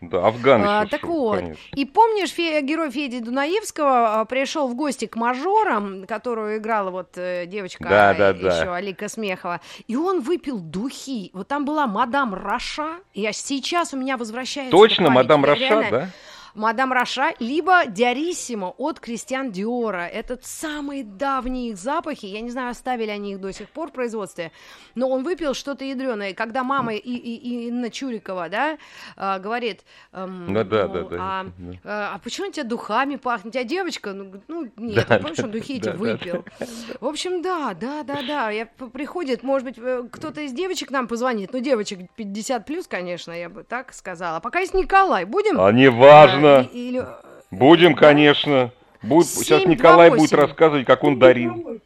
Да, 0.00 0.26
Афган 0.26 0.62
А, 0.64 0.80
еще 0.80 0.90
так 0.90 1.00
шел, 1.00 1.08
вот, 1.10 1.38
конечно. 1.40 1.62
и 1.76 1.84
помнишь, 1.84 2.30
Фе- 2.32 2.62
герой 2.62 2.90
Феди 2.90 3.18
Дунаевского 3.20 4.20
а, 4.20 4.24
пришел 4.24 4.68
в 4.68 4.74
гости 4.74 5.06
к 5.06 5.16
мажорам, 5.16 6.06
которую 6.06 6.58
играла 6.58 6.90
вот 6.90 7.16
э, 7.16 7.46
девочка 7.46 7.84
Да, 7.84 8.14
да, 8.14 8.30
э, 8.30 8.34
да. 8.34 8.60
еще 8.60 8.72
Алика 8.74 9.08
Смехова, 9.08 9.60
и 9.86 9.96
он 9.96 10.20
выпил 10.20 10.58
духи. 10.58 11.30
Вот 11.34 11.48
там 11.48 11.64
была 11.64 11.86
Madame 11.86 12.34
Rochas, 12.34 12.98
аж 13.16 13.36
сейчас 13.36 13.92
у 13.92 13.96
меня 13.96 14.16
возвращается 14.16 14.70
Точно, 14.70 15.10
Madame 15.10 15.42
Я 15.42 15.46
Rochas, 15.48 15.60
реально- 15.60 15.90
да? 15.90 16.08
Мадам 16.54 16.92
Раша, 16.92 17.32
либо 17.40 17.86
Диариссимо 17.86 18.74
от 18.78 19.00
Кристиан 19.00 19.50
Диора. 19.50 20.06
Это 20.06 20.38
самые 20.42 21.02
давние 21.04 21.70
их 21.70 21.76
запахи. 21.76 22.26
Я 22.26 22.40
не 22.40 22.50
знаю, 22.50 22.70
оставили 22.70 23.10
они 23.10 23.32
их 23.32 23.40
до 23.40 23.52
сих 23.52 23.68
пор 23.68 23.88
в 23.88 23.92
производстве. 23.92 24.52
Но 24.94 25.08
он 25.10 25.24
выпил 25.24 25.54
что-то 25.54 25.84
ядреное. 25.84 26.32
Когда 26.34 26.62
мама 26.62 26.94
и, 26.94 26.98
и- 26.98 27.34
и 27.36 27.68
Инна 27.68 27.90
Чурикова, 27.90 28.48
да, 28.48 28.78
а, 29.16 29.38
говорит, 29.40 29.82
эм, 30.12 30.46
Ну 30.52 30.64
да, 30.64 30.86
да, 30.86 31.02
да, 31.02 31.16
а, 31.20 31.46
да. 31.58 31.72
э, 31.72 31.78
а 31.84 32.20
почему 32.22 32.48
у 32.48 32.52
тебя 32.52 32.64
духами 32.64 33.16
пахнет? 33.16 33.46
У 33.46 33.50
тебя 33.50 33.64
девочка? 33.64 34.12
Ну, 34.12 34.32
ну, 34.46 34.70
нет, 34.76 35.06
Да, 35.08 35.18
помнишь, 35.18 35.38
он 35.40 35.46
да, 35.50 35.58
духи 35.58 35.74
эти 35.78 35.84
да, 35.86 35.92
да, 35.92 35.98
выпил. 35.98 36.44
В 37.00 37.06
общем, 37.06 37.42
да, 37.42 37.74
да, 37.74 38.04
да, 38.04 38.22
да. 38.22 38.50
Я, 38.50 38.66
приходит, 38.66 39.42
может 39.42 39.66
быть, 39.66 39.78
э, 39.78 40.04
кто-то 40.10 40.40
из 40.42 40.52
девочек 40.52 40.90
нам 40.92 41.08
позвонит. 41.08 41.52
Ну, 41.52 41.58
девочек 41.58 41.98
50 42.14 42.64
плюс, 42.64 42.86
конечно, 42.86 43.32
я 43.32 43.48
бы 43.48 43.64
так 43.64 43.92
сказала. 43.92 44.38
Пока 44.38 44.60
есть 44.60 44.74
Николай. 44.74 45.24
Будем? 45.24 45.60
А 45.60 45.72
не 45.72 45.90
важно. 45.90 46.43
А, 46.44 46.62
и- 46.62 46.88
или- 46.88 47.04
Будем, 47.50 47.94
конечно. 47.94 48.70
Будет, 49.02 49.28
Семь, 49.28 49.42
сейчас 49.44 49.62
два, 49.62 49.70
Николай 49.70 50.10
будет 50.10 50.20
восемь. 50.20 50.38
рассказывать, 50.38 50.86
как 50.86 51.04
он 51.04 51.18
дарил. 51.18 51.80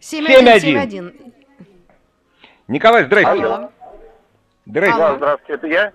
7171. 0.00 1.14
Николай, 2.68 3.04
здрасте. 3.04 3.30
Алло. 3.30 3.70
Здрасте. 4.66 5.02
Алло. 5.02 5.16
Здравствуйте, 5.16 5.52
это 5.54 5.66
я? 5.66 5.92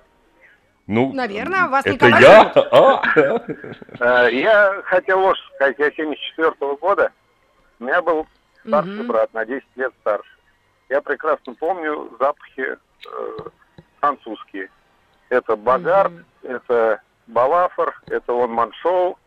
Ну, 0.88 1.12
Наверное, 1.14 1.68
вас 1.68 1.86
это 1.86 2.10
не 2.10 2.22
я? 2.22 2.44
А? 2.72 3.02
Э, 4.00 4.30
я 4.32 4.82
хотел 4.86 5.20
вот 5.20 5.36
сказать, 5.56 5.76
я 5.80 5.92
74 5.92 6.52
-го 6.62 6.78
года, 6.78 7.12
у 7.80 7.84
меня 7.84 8.02
был 8.02 8.26
старший 8.66 9.04
брат, 9.04 9.34
на 9.34 9.46
10 9.46 9.66
лет 9.76 9.92
старше. 10.00 10.30
Я 10.88 11.02
прекрасно 11.02 11.54
помню 11.56 12.10
запахи 12.20 12.62
э, 12.72 12.78
французские. 14.00 14.70
Это 15.28 15.58
Багард, 15.58 16.14
это 16.44 17.02
Балафор, 17.28 18.00
это 18.08 18.34
он 18.34 18.52
Маншоу. 18.52 19.18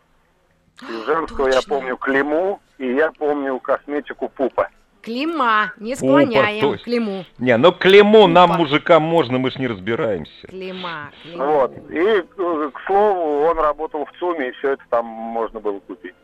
Из 0.83 1.05
женского 1.05 1.49
я 1.49 1.61
помню 1.69 1.97
Климу, 1.97 2.61
и 2.79 2.95
я 2.95 3.13
помню 3.13 3.59
косметику 3.61 4.29
Пупа. 4.29 4.71
Клима, 5.03 5.73
не 5.79 5.97
склоняем 5.97 6.75
Опа, 6.75 6.79
Климу. 6.79 7.25
Не, 7.39 7.57
ну 7.57 7.73
Климу 7.73 8.23
Пупа. 8.23 8.29
нам, 8.29 8.51
мужикам, 8.51 9.03
можно, 9.03 9.39
мы 9.39 9.51
ж 9.51 9.57
не 9.57 9.67
разбираемся. 9.67 10.47
Клима, 10.47 11.11
Клима. 11.23 11.47
Вот, 11.47 11.73
и, 11.91 11.99
э, 11.99 12.71
к 12.73 12.81
слову, 12.87 13.45
он 13.45 13.59
работал 13.59 14.05
в 14.05 14.13
ЦУМе, 14.19 14.49
и 14.49 14.53
все 14.53 14.73
это 14.73 14.83
там 14.91 15.07
можно 15.07 15.61
было 15.61 15.81
купить. 15.81 16.15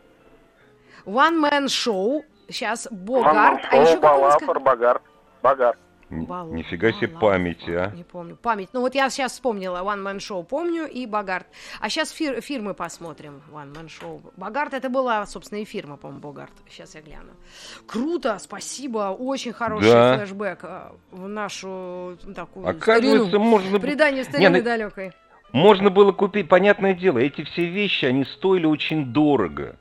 One 1.07 1.41
Man 1.43 1.67
Show, 1.67 2.23
сейчас 2.49 2.89
Богарт, 2.91 3.67
а 3.71 3.77
еще 3.77 3.99
Балафор, 3.99 4.61
Богарт, 4.61 5.03
Богарт. 5.43 5.79
Балу. 6.11 6.55
Нифига 6.55 6.93
себе 6.93 7.09
Балу. 7.09 7.21
память, 7.21 7.65
а. 7.69 7.91
Не 7.95 8.05
помню. 8.05 8.37
Память. 8.37 8.69
Ну 8.73 8.81
вот 8.81 8.95
я 8.95 9.11
сейчас 9.11 9.33
вспомнила 9.33 9.79
One 9.79 10.03
Man 10.03 10.19
Show, 10.19 10.45
помню, 10.45 10.87
и 10.87 11.07
Богарт. 11.07 11.47
А 11.81 11.89
сейчас 11.89 12.11
фир 12.11 12.41
фирмы 12.41 12.75
посмотрим. 12.75 13.43
One 13.53 13.73
Man 13.73 13.87
Show. 13.87 14.21
Богарт 14.37 14.75
это 14.75 14.89
была, 14.89 15.27
собственно, 15.27 15.61
и 15.61 15.65
фирма, 15.65 15.97
по-моему, 15.97 16.21
Богарт. 16.21 16.53
Сейчас 16.69 16.95
я 16.95 17.01
гляну. 17.01 17.33
Круто, 17.87 18.39
спасибо. 18.39 19.17
Очень 19.19 19.53
хороший 19.53 19.91
да. 19.91 20.19
флешбэк 20.19 20.61
э, 20.63 20.91
в 21.11 21.29
нашу 21.29 22.17
такую 22.35 22.69
Оказывается, 22.69 23.27
старину. 23.27 23.45
можно... 23.45 23.81
Предание 23.81 24.25
старины 24.25 24.49
Не, 24.49 24.59
ну, 24.59 24.65
далекой. 24.65 25.13
Можно 25.53 25.91
было 25.91 26.13
купить, 26.13 26.49
понятное 26.49 26.95
дело, 26.95 27.19
эти 27.19 27.43
все 27.45 27.67
вещи, 27.67 28.05
они 28.05 28.25
стоили 28.25 28.67
очень 28.67 29.07
дорого. 29.13 29.77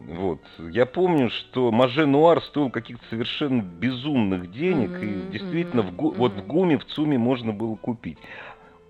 Вот. 0.00 0.40
Я 0.58 0.86
помню, 0.86 1.30
что 1.30 1.70
Маже 1.72 2.06
Нуар 2.06 2.40
стоил 2.42 2.70
каких-то 2.70 3.04
совершенно 3.10 3.62
безумных 3.62 4.50
денег, 4.50 4.90
mm-hmm, 4.90 5.28
и 5.28 5.30
действительно 5.32 5.80
mm-hmm, 5.80 5.96
в, 5.96 6.00
mm-hmm. 6.00 6.14
вот 6.16 6.32
в 6.32 6.46
ГУМе, 6.46 6.78
в 6.78 6.84
ЦУМе 6.84 7.18
можно 7.18 7.52
было 7.52 7.74
купить. 7.74 8.18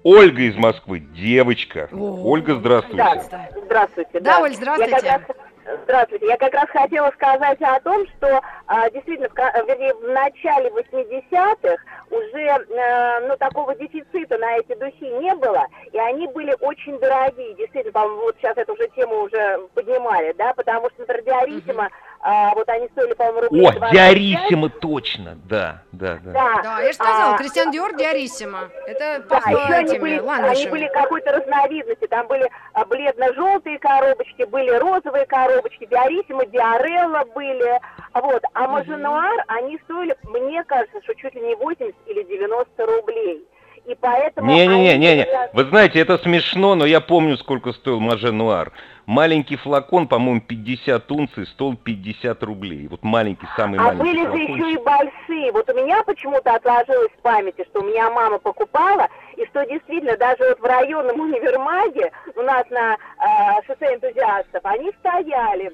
Ольга 0.04 0.42
из 0.42 0.56
Москвы, 0.56 1.00
девочка. 1.00 1.88
Oh. 1.90 2.20
Ольга, 2.22 2.54
здравствуйте. 2.54 2.96
Да, 2.98 3.50
здравствуйте. 3.64 4.20
Да, 4.20 4.20
да. 4.20 4.40
Оль, 4.42 4.54
здравствуйте. 4.54 4.90
Я 4.90 5.18
как 5.18 5.28
раз 5.28 5.36
Здравствуйте. 5.84 6.26
Я 6.26 6.36
как 6.36 6.54
раз 6.54 6.68
хотела 6.70 7.10
сказать 7.10 7.60
о 7.60 7.80
том, 7.80 8.06
что 8.16 8.40
а, 8.66 8.90
действительно, 8.90 9.28
в, 9.28 9.66
вернее, 9.66 9.94
в 9.94 10.08
начале 10.08 10.70
80-х 10.70 11.76
уже 12.10 12.40
э, 12.40 13.28
ну, 13.28 13.36
такого 13.36 13.74
дефицита 13.74 14.07
на 14.48 14.56
эти 14.56 14.74
духи 14.74 15.04
не 15.04 15.34
было, 15.34 15.66
и 15.92 15.98
они 15.98 16.26
были 16.28 16.56
очень 16.60 16.98
дорогие. 16.98 17.54
Действительно, 17.54 17.92
по-моему, 17.92 18.22
вот 18.22 18.36
сейчас 18.38 18.56
эту 18.56 18.72
уже 18.72 18.88
тему 18.96 19.22
уже 19.22 19.58
поднимали, 19.74 20.32
да, 20.32 20.54
потому 20.54 20.88
что, 20.90 21.00
например, 21.00 21.24
Диариссимо, 21.24 21.84
uh-huh. 21.84 21.90
а, 22.20 22.54
вот 22.54 22.68
они 22.68 22.88
стоили, 22.88 23.14
по-моему, 23.14 23.40
рублей 23.42 23.68
О, 23.68 23.90
Диариссимо, 23.92 24.68
точно, 24.70 25.38
да, 25.44 25.82
да, 25.92 26.18
да. 26.24 26.32
Да, 26.32 26.62
да 26.62 26.80
я 26.80 26.88
же 26.88 26.94
сказала, 26.94 27.34
а, 27.34 27.38
Кристиан 27.38 27.70
Диор, 27.70 27.94
Диариссимо. 27.94 28.70
Это 28.86 29.24
да, 29.28 29.36
еще 29.36 29.74
они 29.74 29.98
были, 29.98 30.22
они 30.26 30.66
были 30.68 30.88
какой-то 30.88 31.32
разновидности, 31.32 32.06
там 32.06 32.26
были 32.26 32.48
а, 32.72 32.84
бледно-желтые 32.84 33.78
коробочки, 33.78 34.44
были 34.44 34.70
розовые 34.70 35.26
коробочки, 35.26 35.86
Диариссимо, 35.86 36.46
Диарелла 36.46 37.24
были, 37.34 37.80
вот, 38.14 38.42
а 38.54 38.68
Маженуар, 38.68 39.44
они 39.48 39.78
стоили, 39.84 40.16
мне 40.24 40.64
кажется, 40.64 41.02
что 41.02 41.14
чуть 41.14 41.34
ли 41.34 41.40
не 41.42 41.54
80 41.54 41.94
или 42.06 42.22
90 42.22 42.86
рублей. 42.86 43.46
И 43.88 43.94
поэтому... 43.94 44.50
Не-не-не, 44.50 45.26
вы 45.54 45.64
знаете, 45.64 45.98
это 45.98 46.18
смешно, 46.18 46.74
но 46.74 46.84
я 46.84 47.00
помню, 47.00 47.38
сколько 47.38 47.72
стоил 47.72 48.00
Маже 48.00 48.32
Нуар. 48.32 48.70
Маленький 49.06 49.56
флакон, 49.56 50.06
по-моему, 50.06 50.42
50 50.42 51.10
унций, 51.10 51.46
стоил 51.46 51.74
50 51.74 52.42
рублей. 52.42 52.86
Вот 52.88 53.02
маленький, 53.02 53.46
самый 53.56 53.80
а 53.80 53.84
маленький 53.84 54.04
были 54.04 54.26
же 54.26 54.52
еще 54.52 54.72
и 54.74 54.84
большие. 54.84 55.52
Вот 55.52 55.70
у 55.70 55.72
меня 55.74 56.02
почему-то 56.02 56.54
отложилось 56.54 57.12
в 57.12 57.22
памяти, 57.22 57.64
что 57.70 57.80
у 57.80 57.84
меня 57.84 58.10
мама 58.10 58.38
покупала, 58.38 59.08
и 59.38 59.46
что 59.46 59.64
действительно 59.64 60.18
даже 60.18 60.44
вот 60.46 60.60
в 60.60 60.64
районном 60.64 61.18
универмаге 61.20 62.12
у 62.36 62.42
нас 62.42 62.68
на 62.68 62.92
э, 62.92 63.62
шоссе 63.66 63.94
энтузиастов 63.94 64.60
они 64.64 64.92
стояли 65.00 65.72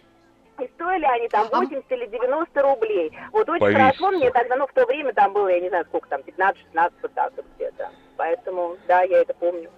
и 0.61 0.69
стоили 0.75 1.05
они 1.05 1.29
там 1.29 1.49
80 1.51 1.85
а... 1.91 1.95
или 1.95 2.07
90 2.07 2.63
рублей. 2.63 3.13
Вот 3.33 3.49
очень 3.49 3.61
Повесится. 3.61 3.99
хорошо 3.99 4.17
мне 4.17 4.31
тогда, 4.31 4.55
ну, 4.55 4.69
в 4.69 4.73
то 4.73 4.87
время 4.87 5.13
там 5.13 5.33
было, 5.33 5.49
я 5.49 5.59
не 5.59 5.69
знаю, 5.69 5.85
сколько 5.87 6.09
там, 6.09 6.21
15-16, 6.21 6.93
вот 7.03 7.15
так 7.15 7.33
вот 7.37 7.47
где-то. 7.57 7.91
Поэтому, 8.17 8.77
да, 8.87 9.03
я 9.03 9.23
это 9.23 9.35
помню. 9.35 9.71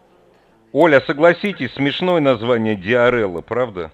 Оля, 0.73 1.01
согласитесь, 1.01 1.73
смешное 1.75 2.21
название 2.21 2.77
Диарелла, 2.77 3.41
правда? 3.41 3.93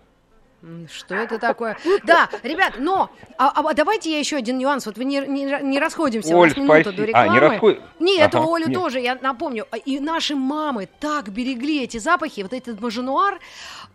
Что 0.90 1.16
это 1.16 1.38
такое? 1.40 1.76
Да, 2.04 2.28
ребят, 2.44 2.74
но 2.78 3.10
а, 3.36 3.52
а 3.54 3.74
давайте 3.74 4.12
я 4.12 4.20
еще 4.20 4.36
один 4.36 4.58
нюанс. 4.58 4.86
Вот 4.86 4.96
вы 4.96 5.04
не, 5.04 5.18
не, 5.26 5.44
не 5.60 5.78
расходимся, 5.80 6.36
Оль, 6.36 6.36
у 6.36 6.40
вас 6.50 6.56
минута 6.56 6.92
до 6.92 7.04
рекламы. 7.04 7.28
А, 7.30 7.32
не 7.32 7.38
расход... 7.40 7.80
Нет, 7.98 8.32
ага, 8.32 8.46
Олю 8.54 8.68
нет. 8.68 8.74
тоже, 8.74 9.00
я 9.00 9.16
напомню. 9.16 9.66
И 9.84 9.98
наши 9.98 10.36
мамы 10.36 10.88
так 11.00 11.30
берегли 11.30 11.82
эти 11.82 11.98
запахи, 11.98 12.42
вот 12.42 12.52
этот 12.52 12.80
маженуар, 12.80 13.40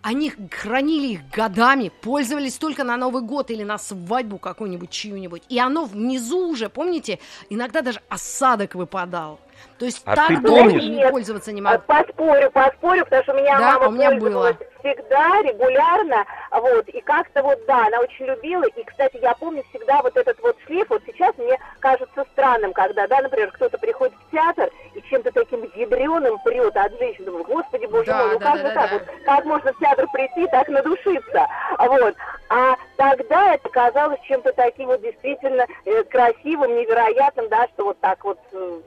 они 0.02 0.34
хранили 0.52 1.14
их 1.14 1.30
годами, 1.30 1.90
пользовались 2.02 2.58
только 2.58 2.84
на 2.84 2.98
Новый 2.98 3.22
год 3.22 3.50
или 3.50 3.64
на 3.64 3.78
свадьбу 3.78 4.38
какую-нибудь, 4.38 4.90
чью-нибудь. 4.90 5.44
И 5.48 5.60
оно 5.60 5.86
внизу 5.86 6.50
уже, 6.50 6.68
помните, 6.68 7.20
иногда 7.50 7.82
даже 7.82 8.02
осадок 8.10 8.76
выпадал. 8.76 9.40
То 9.78 9.86
есть 9.86 10.02
а 10.06 10.16
так 10.16 10.42
долго 10.42 10.74
не 10.74 11.08
пользоваться 11.10 11.52
не 11.52 11.62
могу. 11.62 11.82
Поспорю, 11.86 12.50
поспорю, 12.52 13.04
потому 13.06 13.24
что 13.24 13.34
у 13.34 13.38
меня 13.38 13.58
да, 13.58 13.74
мама 13.74 13.88
у 13.88 13.92
меня 13.92 14.12
было. 14.16 14.58
всегда, 14.80 15.42
регулярно, 15.44 16.26
вот, 16.52 16.88
и 16.90 17.00
как-то 17.02 17.44
вот, 17.44 17.60
да, 17.68 17.86
она 17.88 18.00
очень 18.00 18.26
любила, 18.26 18.64
и, 18.64 18.84
кстати, 18.84 19.20
я 19.22 19.36
помню 19.36 19.64
всегда 19.70 20.02
вот 20.02 20.18
этот 20.18 20.40
вот 20.42 20.58
шлейф, 20.66 20.90
вот 20.90 21.04
сейчас 21.06 21.38
мне 21.38 21.58
кажется 21.80 22.26
странным, 22.34 22.74
когда, 22.74 23.08
да, 23.08 23.22
например, 23.22 23.52
кто-то 23.52 23.78
приходит 23.78 24.16
в 24.16 24.32
театр 24.32 24.70
и 24.96 25.02
чем-то 25.10 25.32
таким 25.32 25.64
ядреным 25.76 26.40
прет 26.40 26.76
от 26.76 26.98
женщин, 26.98 27.26
думаю, 27.26 27.44
господи, 27.44 27.86
боже 27.86 28.08
да, 28.08 28.18
мой, 28.18 28.34
ну 28.34 28.40
да, 28.40 28.46
как 28.46 28.56
да, 28.56 28.58
же 28.58 28.64
да, 28.64 28.74
так, 28.74 28.90
да. 28.90 28.98
вот, 28.98 29.26
как 29.26 29.46
можно 29.46 29.74
в 29.74 29.80
театр 29.80 30.08
прийти, 30.12 30.48
так 30.48 30.68
надушиться, 30.70 31.48
вот, 31.78 32.16
а 32.50 32.76
тогда 32.96 33.54
это 33.54 33.70
казалось 33.70 34.20
чем-то 34.28 34.54
таким 34.54 34.88
вот 34.88 35.02
действительно 35.02 35.68
э, 35.86 36.04
красивым, 36.04 36.76
невероятным, 36.78 37.48
да, 37.50 37.68
что 37.74 37.86
вот 37.86 38.00
так 38.00 38.24
вот 38.24 38.40
э, 38.54 38.82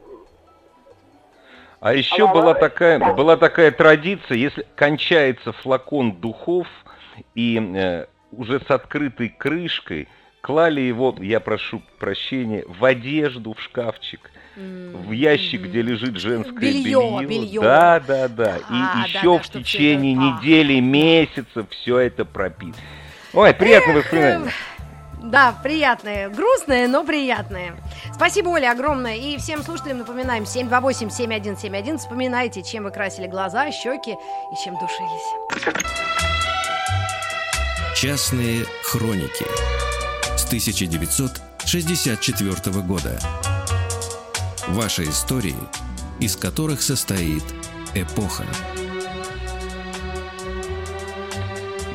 а 1.80 1.94
еще 1.94 2.28
а 2.28 2.32
была 2.32 2.54
такая, 2.54 2.98
была 3.14 3.36
такая 3.36 3.70
традиция, 3.70 4.36
если 4.36 4.66
кончается 4.76 5.52
флакон 5.52 6.12
духов 6.12 6.66
и 7.34 7.58
э, 7.58 8.06
уже 8.32 8.60
с 8.60 8.70
открытой 8.70 9.30
крышкой 9.30 10.08
клали 10.42 10.82
его, 10.82 11.14
я 11.20 11.40
прошу 11.40 11.82
прощения, 11.98 12.64
в 12.66 12.84
одежду, 12.84 13.54
в 13.54 13.60
шкафчик, 13.60 14.30
mm-hmm. 14.56 15.06
в 15.06 15.12
ящик, 15.12 15.62
где 15.62 15.82
лежит 15.82 16.16
женское 16.18 16.60
белье. 16.60 16.82
Белье, 16.84 17.26
белье. 17.26 17.60
Да, 17.60 18.00
да, 18.00 18.28
да. 18.28 18.58
А, 18.68 19.04
и 19.04 19.08
еще 19.08 19.38
да, 19.38 19.42
в 19.42 19.48
течение 19.48 20.14
недели, 20.14 20.80
месяца 20.80 21.66
все 21.70 21.98
это 21.98 22.24
пропит. 22.24 22.74
Ой, 23.32 23.54
приятное 23.54 23.96
воспоминание. 23.96 24.50
Да, 25.22 25.54
приятные. 25.62 26.30
Грустные, 26.30 26.88
но 26.88 27.04
приятные. 27.04 27.76
Спасибо, 28.14 28.48
Оля, 28.48 28.72
огромное. 28.72 29.16
И 29.16 29.36
всем 29.38 29.62
слушателям 29.62 29.98
напоминаем, 29.98 30.44
728-7171. 30.44 31.98
Вспоминайте, 31.98 32.62
чем 32.62 32.84
вы 32.84 32.90
красили 32.90 33.26
глаза, 33.26 33.70
щеки 33.70 34.12
и 34.12 34.54
чем 34.64 34.78
душились. 34.78 35.28
Частные 37.94 38.64
хроники 38.82 39.44
с 40.36 40.46
1964 40.46 42.82
года. 42.82 43.20
Ваши 44.68 45.04
истории, 45.04 45.56
из 46.18 46.34
которых 46.36 46.80
состоит 46.82 47.44
эпоха. 47.94 48.46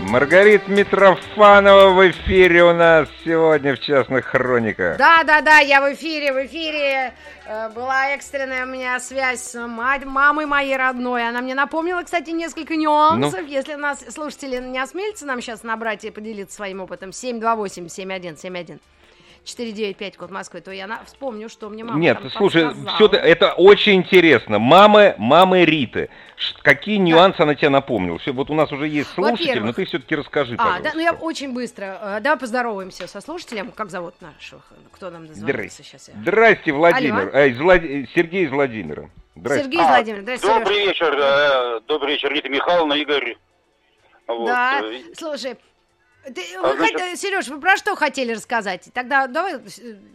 Маргарита 0.07 0.69
Митрофанова 0.69 1.89
в 1.89 2.11
эфире 2.11 2.63
у 2.63 2.73
нас 2.73 3.09
сегодня 3.23 3.75
в 3.75 3.79
«Частных 3.79 4.25
хрониках». 4.25 4.97
Да-да-да, 4.97 5.59
я 5.59 5.81
в 5.81 5.91
эфире, 5.95 6.31
в 6.31 6.45
эфире. 6.45 7.13
Э, 7.47 7.69
была 7.69 8.09
экстренная 8.09 8.65
у 8.65 8.69
меня 8.69 8.99
связь 8.99 9.41
с 9.41 9.67
мать, 9.67 10.05
мамой 10.05 10.45
моей 10.45 10.77
родной. 10.77 11.27
Она 11.27 11.41
мне 11.41 11.55
напомнила, 11.55 12.03
кстати, 12.03 12.29
несколько 12.29 12.75
нюансов. 12.75 13.41
Ну? 13.41 13.47
Если 13.47 13.73
нас 13.73 14.05
слушатели 14.13 14.59
не 14.59 14.77
осмелятся 14.77 15.25
нам 15.25 15.41
сейчас 15.41 15.63
набрать 15.63 16.05
и 16.05 16.11
поделиться 16.11 16.55
своим 16.55 16.81
опытом, 16.81 17.09
728-7171. 17.09 18.79
495 19.43 20.17
код 20.17 20.31
Москвы, 20.31 20.61
то 20.61 20.71
я 20.71 20.87
на... 20.87 21.03
вспомню, 21.05 21.49
что 21.49 21.69
мне 21.69 21.83
мама 21.83 21.99
Нет, 21.99 22.19
слушай, 22.35 22.67
все 22.95 23.07
это 23.07 23.53
очень 23.53 23.95
интересно. 23.95 24.59
Мамы, 24.59 25.15
мамы 25.17 25.65
Риты. 25.65 26.09
Какие 26.63 26.97
нюансы 26.97 27.37
да. 27.37 27.43
она 27.45 27.55
тебе 27.55 27.69
напомнила? 27.69 28.17
Все, 28.17 28.31
вот 28.31 28.49
у 28.49 28.53
нас 28.53 28.71
уже 28.71 28.87
есть 28.87 29.09
слушатель, 29.11 29.61
но 29.61 29.73
ты 29.73 29.85
все-таки 29.85 30.15
расскажи, 30.15 30.55
а, 30.57 30.79
Да, 30.79 30.91
ну 30.93 30.99
я 30.99 31.13
очень 31.13 31.53
быстро. 31.53 31.99
Э, 32.01 32.19
давай 32.21 32.37
поздороваемся 32.37 33.07
со 33.07 33.21
слушателем. 33.21 33.71
Как 33.71 33.89
зовут 33.89 34.15
наших? 34.21 34.61
Кто 34.91 35.09
нам 35.09 35.27
дозвонился 35.27 35.83
сейчас? 35.83 36.09
Я... 36.09 36.15
Здрасте, 36.15 36.71
Владимир. 36.73 37.29
Алло. 37.29 37.29
Э, 37.31 37.53
Влад... 37.53 37.81
Сергей 38.13 38.45
из 38.45 38.51
Владимира. 38.51 39.09
Сергей 39.35 39.81
а, 39.81 39.87
Владимирович, 39.87 40.41
да, 40.41 40.47
Добрый 40.47 40.75
Сереж. 40.75 40.87
вечер, 40.87 41.19
э, 41.19 41.79
добрый 41.87 42.13
вечер, 42.13 42.31
Рита 42.31 42.49
Михайловна, 42.49 42.93
Игорь. 42.93 43.37
Вот. 44.27 44.47
Да, 44.47 44.81
э, 44.81 45.01
слушай, 45.13 45.55
ты, 46.33 46.41
а, 46.57 46.61
вы 46.61 46.77
значит... 46.77 47.01
хот... 47.01 47.19
Сереж, 47.19 47.47
вы 47.47 47.59
про 47.59 47.77
что 47.77 47.95
хотели 47.95 48.33
рассказать? 48.33 48.89
Тогда 48.93 49.27
давай. 49.27 49.55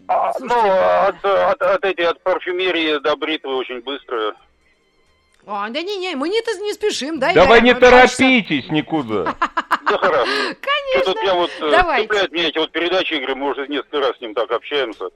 А, 0.08 0.32
ну, 0.40 0.54
от, 0.54 1.24
от, 1.24 1.62
от, 1.62 1.84
этой, 1.84 2.06
от 2.06 2.22
парфюмерии 2.22 2.98
до 2.98 3.14
бритвы 3.16 3.56
очень 3.56 3.80
быстро. 3.80 4.34
А, 5.46 5.68
да 5.70 5.82
не, 5.82 5.96
не, 5.96 6.14
мы 6.14 6.28
не, 6.28 6.40
не 6.62 6.72
спешим, 6.72 7.18
да? 7.18 7.32
Давай 7.32 7.60
не 7.60 7.74
торопитесь 7.74 8.68
никуда. 8.70 9.34
Да 9.82 9.98
хорошо. 9.98 10.30
Конечно. 10.60 11.24
Я 11.24 11.34
вот 11.34 11.50
э, 11.60 11.98
цепляет 11.98 12.32
меня 12.32 12.48
эти 12.48 12.58
вот 12.58 12.70
передачи, 12.72 13.14
Игорь, 13.14 13.34
мы 13.34 13.50
уже 13.50 13.66
несколько 13.66 14.00
раз 14.00 14.16
с 14.16 14.20
ним 14.20 14.34
так 14.34 14.50
общаемся. 14.50 15.10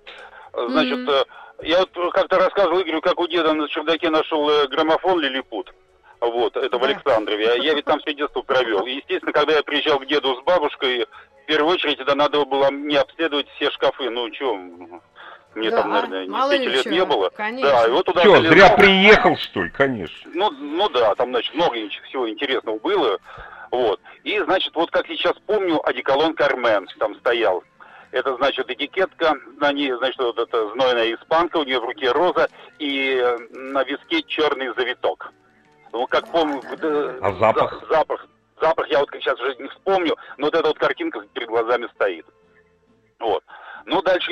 Значит, 0.52 0.98
mm-hmm. 0.98 1.26
я 1.62 1.80
вот 1.80 2.12
как-то 2.12 2.38
рассказывал 2.38 2.80
Игорю, 2.82 3.00
как 3.00 3.18
у 3.18 3.26
деда 3.26 3.52
на 3.52 3.68
чердаке 3.68 4.10
нашел 4.10 4.68
граммофон 4.68 5.20
Лилипут. 5.20 5.72
Вот, 6.20 6.56
это 6.56 6.78
в 6.78 6.84
Александрове. 6.84 7.58
Я 7.60 7.74
ведь 7.74 7.84
там 7.84 8.00
все 8.00 8.14
детство 8.14 8.42
провел. 8.42 8.86
И, 8.86 8.92
естественно, 8.92 9.32
когда 9.32 9.54
я 9.54 9.62
приезжал 9.62 9.98
к 9.98 10.06
деду 10.06 10.36
с 10.36 10.44
бабушкой, 10.44 11.06
в 11.42 11.46
первую 11.46 11.74
очередь, 11.74 12.00
это 12.00 12.14
надо 12.14 12.44
было 12.46 12.70
мне 12.70 12.98
обследовать 12.98 13.48
все 13.56 13.70
шкафы. 13.70 14.08
Ну, 14.08 14.32
что, 14.32 14.58
мне 15.54 15.70
да, 15.70 15.82
там, 15.82 15.90
наверное, 15.90 16.28
мало 16.28 16.52
пяти 16.52 16.66
лет 16.66 16.84
чего. 16.84 16.94
не 16.94 17.04
было. 17.04 17.30
Конечно. 17.30 17.70
Да, 17.70 17.86
и 17.86 17.90
вот 17.90 18.06
туда 18.06 18.20
Что, 18.20 18.42
зря 18.42 18.68
приехал, 18.70 19.36
что 19.36 19.62
ли, 19.62 19.70
конечно. 19.70 20.30
Ну, 20.34 20.50
ну 20.50 20.88
да, 20.88 21.14
там, 21.14 21.30
значит, 21.30 21.54
много 21.54 21.76
всего 22.08 22.28
интересного 22.28 22.78
было. 22.78 23.18
Вот. 23.70 24.00
И, 24.22 24.38
значит, 24.40 24.74
вот 24.74 24.90
как 24.90 25.06
сейчас 25.06 25.34
помню, 25.46 25.80
одеколон 25.86 26.34
Кармен 26.34 26.86
там 26.98 27.16
стоял. 27.16 27.64
Это, 28.12 28.36
значит, 28.36 28.70
этикетка, 28.70 29.34
на 29.56 29.72
ней, 29.72 29.92
значит, 29.94 30.18
вот 30.20 30.38
это 30.38 30.70
знойная 30.70 31.14
испанка, 31.14 31.56
у 31.56 31.64
нее 31.64 31.80
в 31.80 31.84
руке 31.84 32.12
роза, 32.12 32.48
и 32.78 33.20
э, 33.20 33.38
на 33.50 33.82
виске 33.82 34.22
черный 34.22 34.72
завиток. 34.76 35.32
Ну, 35.92 36.06
как 36.06 36.30
помню... 36.30 36.62
А 37.20 37.32
запах? 37.32 37.82
Запах. 37.90 38.26
Запах 38.60 38.88
я 38.88 39.00
вот 39.00 39.10
сейчас 39.14 39.40
уже 39.40 39.56
не 39.56 39.66
вспомню, 39.66 40.16
но 40.38 40.46
вот 40.46 40.54
эта 40.54 40.68
вот 40.68 40.78
картинка 40.78 41.22
перед 41.32 41.48
глазами 41.48 41.88
стоит. 41.96 42.13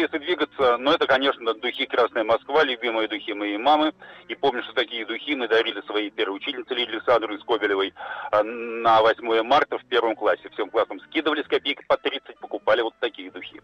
Если 0.03 0.19
двигаться, 0.19 0.79
ну, 0.79 0.91
это, 0.91 1.07
конечно, 1.07 1.55
духи 1.55 1.87
«Красная 1.87 2.25
Москва», 2.25 2.65
любимые 2.65 3.07
духи 3.07 3.33
моей 3.35 3.57
мамы. 3.57 3.93
И 4.27 4.35
помню, 4.35 4.65
что 4.65 4.73
такие 4.73 5.07
духи 5.07 5.37
мы 5.37 5.47
дарили 5.47 5.81
своей 5.83 6.11
первой 6.11 6.39
учительнице 6.39 6.75
Лидии 6.75 6.95
Александру 6.95 7.39
Скобелевой 7.39 7.95
а, 8.33 8.43
на 8.43 9.01
8 9.01 9.43
марта 9.45 9.79
в 9.79 9.85
первом 9.85 10.17
классе. 10.17 10.49
Всем 10.55 10.71
классом 10.71 10.99
скидывали 11.03 11.45
с 11.45 11.47
копейки 11.47 11.85
по 11.87 11.97
30, 11.97 12.37
покупали 12.41 12.83
вот 12.83 12.95
такие 12.99 13.31
духи. 13.31 13.63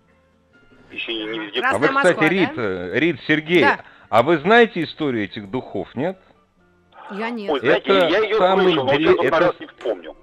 Еще 0.93 1.13
не, 1.13 1.25
не 1.27 1.39
везде. 1.41 1.61
а 1.61 1.77
вы, 1.77 1.89
кстати, 1.89 2.07
Москва, 2.07 2.29
Рит, 2.29 2.55
да? 2.55 2.99
Рит, 3.01 3.21
Сергей, 3.27 3.63
да. 3.63 3.81
а 4.09 4.23
вы 4.23 4.39
знаете 4.39 4.85
историю 4.85 5.25
этих 5.25 5.51
духов, 5.51 5.93
нет? 5.97 6.21
Я 7.11 7.31
нет. 7.31 7.51
Ой, 7.51 7.59
знаете, 7.59 7.91
это 7.91 8.09
я 8.11 8.19
ее 8.21 8.37
самый 8.37 8.67
слышал, 8.67 8.85
но 8.85 8.93
дре... 8.93 9.27
это... 9.27 9.41
раз 9.41 9.59
не 9.59 9.67
вспомню. 9.67 10.17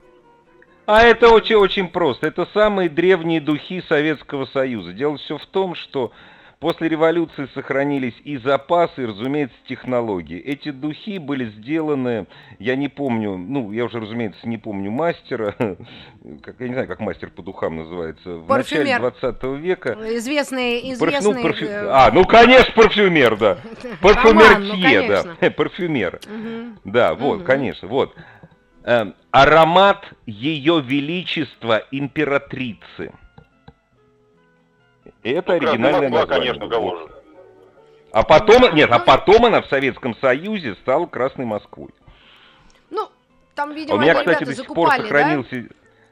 А 0.86 1.02
это 1.02 1.30
очень-очень 1.30 1.88
просто. 1.88 2.28
Это 2.28 2.48
самые 2.54 2.90
древние 2.90 3.42
духи 3.42 3.82
Советского 3.88 4.46
Союза. 4.46 4.94
Дело 4.94 5.18
все 5.18 5.38
в 5.38 5.46
том, 5.48 5.76
что 5.76 6.12
после 6.60 6.90
революции 6.90 7.48
сохранились 7.54 8.16
и 8.24 8.38
запасы, 8.38 9.04
и, 9.04 9.06
разумеется, 9.06 9.56
технологии. 9.68 10.40
Эти 10.40 10.72
духи 10.72 11.18
были 11.18 11.50
сделаны, 11.50 12.28
я 12.60 12.76
не 12.76 12.88
помню, 12.88 13.38
ну, 13.38 13.72
я 13.72 13.86
уже, 13.86 14.00
разумеется, 14.00 14.48
не 14.48 14.58
помню 14.58 14.92
мастера, 14.92 15.56
как, 16.42 16.56
я 16.60 16.68
не 16.68 16.74
знаю, 16.74 16.88
как 16.88 17.00
мастер 17.00 17.30
по 17.30 17.42
духам 17.42 17.78
называется, 17.78 18.38
в 18.38 18.48
парфюмер. 18.48 19.00
начале 19.00 19.32
20 19.32 19.44
века. 19.62 19.98
Известный, 20.18 20.94
известный... 20.94 21.34
Ну, 21.34 21.44
парфю... 21.44 21.66
Э, 21.66 21.88
а, 21.90 22.12
ну, 22.12 22.26
конечно, 22.26 22.74
парфюмер, 22.74 23.38
да. 23.38 23.58
Парфюмеркье, 24.02 25.02
ну, 25.02 25.36
да. 25.40 25.50
Парфюмер. 25.52 26.20
Да, 26.84 27.16
вот, 27.16 27.44
конечно, 27.44 27.88
вот. 27.88 28.16
Эм, 28.86 29.16
аромат 29.32 30.06
Ее 30.28 30.80
Величества 30.80 31.84
Императрицы. 31.90 33.12
Это 35.24 35.54
ну, 35.54 35.56
оригинальное 35.56 36.10
Москва, 36.10 36.20
название. 36.20 36.54
конечно, 36.54 36.68
Галожа. 36.68 37.12
А 38.12 38.22
потом, 38.22 38.76
нет, 38.76 38.92
а 38.92 39.00
потом 39.00 39.46
она 39.46 39.64
в 39.64 39.66
Советском 39.66 40.16
Союзе 40.18 40.76
стала 40.76 41.08
Красной 41.08 41.46
Москвой. 41.46 41.90
Ну, 42.92 43.10
там, 43.56 43.74
видимо, 43.74 43.98
У 43.98 44.00
меня, 44.00 44.14
кстати, 44.14 44.44
до 44.44 44.54
сих 44.54 44.68
пор 44.68 44.90
сохранился... 44.92 45.62
Да? 45.62 45.68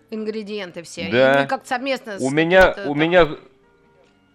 Ингредиенты 0.09 0.81
все. 0.81 1.09
Да. 1.12 1.43
И 1.43 1.47
как 1.47 1.67
совместно 1.67 2.17
у 2.19 2.31
меня, 2.31 2.75
у 2.86 2.95
меня 2.95 3.27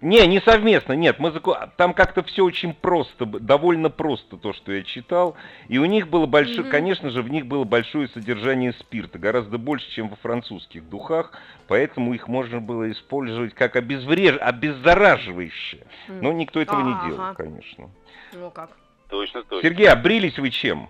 не, 0.01 0.25
не 0.27 0.41
совместно, 0.41 0.93
нет, 0.93 1.19
мы 1.19 1.33
заку... 1.33 1.55
там 1.77 1.93
как-то 1.93 2.23
все 2.23 2.45
очень 2.45 2.73
просто, 2.73 3.27
довольно 3.27 3.91
просто 3.91 4.37
то, 4.37 4.53
что 4.53 4.73
я 4.73 4.85
читал, 4.85 5.37
и 5.67 5.79
у 5.79 5.85
них 5.87 6.09
было 6.09 6.27
большое, 6.27 6.61
mm-hmm. 6.61 6.71
конечно 6.71 7.11
же, 7.11 7.21
в 7.23 7.31
них 7.31 7.47
было 7.47 7.65
большое 7.65 8.07
содержание 8.09 8.73
спирта, 8.75 9.19
гораздо 9.19 9.59
больше, 9.59 9.91
чем 9.91 10.09
во 10.09 10.17
французских 10.17 10.89
духах, 10.89 11.33
поэтому 11.67 12.15
их 12.15 12.29
можно 12.29 12.61
было 12.61 12.91
использовать 12.93 13.55
как 13.55 13.75
обезвреж... 13.75 14.37
обеззараживающее, 14.41 15.87
mm. 16.09 16.21
но 16.23 16.33
никто 16.33 16.61
этого 16.61 16.81
а, 16.81 16.85
не 16.85 17.11
делал, 17.11 17.35
конечно. 17.35 17.91
Ну 18.35 18.51
как? 18.51 18.71
Точно, 19.09 19.43
точно. 19.43 19.69
Сергей, 19.69 19.89
обрились 19.89 20.39
вы 20.39 20.51
чем? 20.51 20.89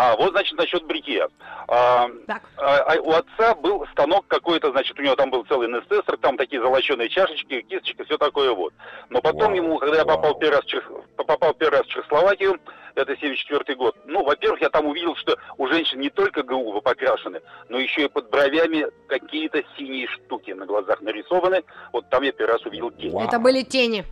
А, 0.00 0.16
вот, 0.16 0.30
значит, 0.30 0.56
насчет 0.56 0.82
бритья. 0.84 1.28
А, 1.68 2.08
так. 2.26 2.42
А, 2.56 2.78
а, 2.78 3.00
у 3.02 3.10
отца 3.12 3.54
был 3.54 3.86
станок 3.92 4.26
какой-то, 4.28 4.70
значит, 4.70 4.98
у 4.98 5.02
него 5.02 5.14
там 5.14 5.30
был 5.30 5.44
целый 5.44 5.68
нестессор, 5.68 6.16
там 6.16 6.38
такие 6.38 6.62
золоченые 6.62 7.10
чашечки, 7.10 7.60
кисточки, 7.60 8.04
все 8.04 8.16
такое 8.16 8.54
вот. 8.54 8.72
Но 9.10 9.20
потом 9.20 9.48
вау, 9.48 9.56
ему, 9.56 9.78
когда 9.78 9.98
я 9.98 10.04
попал 10.06 10.38
первый, 10.38 10.56
раз 10.56 10.64
в 10.64 10.68
Чех... 10.68 10.90
попал 11.16 11.52
первый 11.52 11.80
раз 11.80 11.86
в 11.86 11.90
Чехословакию, 11.90 12.58
это 12.94 13.14
74 13.14 13.76
год, 13.76 13.94
ну, 14.06 14.24
во-первых, 14.24 14.62
я 14.62 14.70
там 14.70 14.86
увидел, 14.86 15.14
что 15.16 15.36
у 15.58 15.66
женщин 15.66 16.00
не 16.00 16.08
только 16.08 16.42
губы 16.44 16.80
покрашены, 16.80 17.42
но 17.68 17.78
еще 17.78 18.04
и 18.04 18.08
под 18.08 18.30
бровями 18.30 18.86
какие-то 19.06 19.62
синие 19.76 20.06
штуки 20.06 20.52
на 20.52 20.64
глазах 20.64 21.02
нарисованы. 21.02 21.62
Вот 21.92 22.08
там 22.08 22.22
я 22.22 22.32
первый 22.32 22.52
раз 22.52 22.64
увидел 22.64 22.90
тени. 22.90 23.22
Это 23.22 23.38
были 23.38 23.60
тени. 23.62 24.06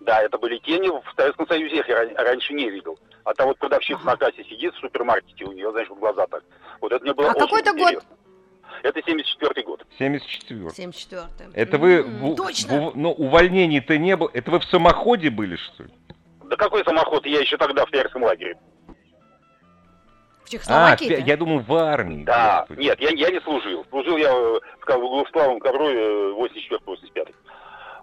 Да, 0.00 0.22
это 0.22 0.38
были 0.38 0.58
тени. 0.58 0.88
В 0.88 1.14
Советском 1.14 1.46
Союзе 1.46 1.76
я 1.76 2.02
их 2.04 2.18
раньше 2.18 2.54
не 2.54 2.70
видел. 2.70 2.98
А 3.24 3.34
там 3.34 3.48
вот 3.48 3.58
продавщица 3.58 4.00
ага. 4.00 4.12
на 4.12 4.16
кассе 4.16 4.44
сидит 4.44 4.74
в 4.74 4.78
супермаркете, 4.78 5.44
у 5.44 5.52
нее, 5.52 5.70
знаешь, 5.70 5.88
в 5.88 5.94
глаза 5.94 6.26
так. 6.26 6.42
Вот 6.80 6.92
это 6.92 7.04
мне 7.04 7.12
было 7.12 7.28
а 7.28 7.30
очень 7.32 7.40
какой-то 7.40 7.72
год? 7.74 8.04
Это 8.82 9.00
74-й 9.00 9.62
год. 9.62 9.84
74 9.98 10.70
74 10.70 11.50
Это 11.54 11.78
вы... 11.78 11.98
Mm-hmm. 11.98 12.32
В, 12.32 12.36
Точно. 12.36 12.90
В, 12.90 12.96
ну, 12.96 13.12
увольнений-то 13.12 13.98
не 13.98 14.16
было. 14.16 14.30
Это 14.32 14.50
вы 14.50 14.60
в 14.60 14.64
самоходе 14.64 15.28
были, 15.28 15.56
что 15.56 15.82
ли? 15.82 15.90
Да 16.44 16.56
какой 16.56 16.82
самоход? 16.84 17.26
Я 17.26 17.40
еще 17.40 17.58
тогда 17.58 17.84
в 17.84 17.90
Терском 17.90 18.22
лагере. 18.22 18.58
В 20.44 20.50
Чехословакии? 20.50 21.12
А, 21.12 21.18
я 21.18 21.36
думаю, 21.36 21.60
в 21.60 21.74
армии. 21.74 22.24
Да, 22.24 22.64
нет, 22.70 22.98
я, 23.00 23.10
я 23.10 23.30
не 23.30 23.40
служил. 23.40 23.84
Служил 23.90 24.16
я 24.16 24.32
в, 24.32 24.60
в, 24.60 25.24
в 25.24 25.30
Славом 25.30 25.60
Коврове 25.60 26.32
84-85. 26.32 27.34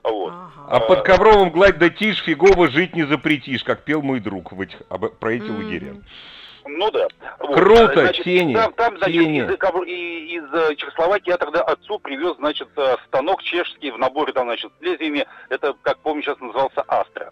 Вот. 0.10 0.34
Ага. 0.34 0.52
А 0.70 0.80
под 0.80 1.04
ковровым 1.04 1.50
гладь 1.50 1.78
да 1.78 1.90
тишь, 1.90 2.24
фигово 2.24 2.70
жить 2.70 2.96
не 2.96 3.04
запретишь, 3.04 3.64
как 3.64 3.84
пел 3.84 4.02
мой 4.02 4.20
друг 4.20 4.52
в 4.52 4.62
этих, 4.62 4.82
об, 4.90 5.08
про 5.08 5.34
эти 5.34 5.44
mm-hmm. 5.44 5.64
лагеря. 5.64 5.96
Ну 6.66 6.92
да. 6.92 7.08
Вот. 7.40 7.56
Круто, 7.56 7.94
значит, 7.94 8.26
тени. 8.26 8.54
Там, 8.54 8.74
там 8.74 8.98
значит, 8.98 9.16
тени. 9.16 9.40
Из, 9.40 9.50
из, 9.50 10.44
из 10.44 10.54
э, 10.54 10.76
Чехословакии 10.76 11.30
я 11.30 11.38
тогда 11.38 11.62
отцу 11.62 12.00
привез, 12.00 12.36
значит, 12.38 12.68
э, 12.76 12.96
станок 13.08 13.42
чешский 13.42 13.92
в 13.92 13.98
наборе 13.98 14.34
там, 14.34 14.48
значит, 14.48 14.72
с 14.78 14.82
лезвиями. 14.82 15.26
Это, 15.50 15.74
как 15.82 16.00
помню, 16.00 16.24
сейчас 16.24 16.40
назывался 16.40 16.84
Астра 16.88 17.32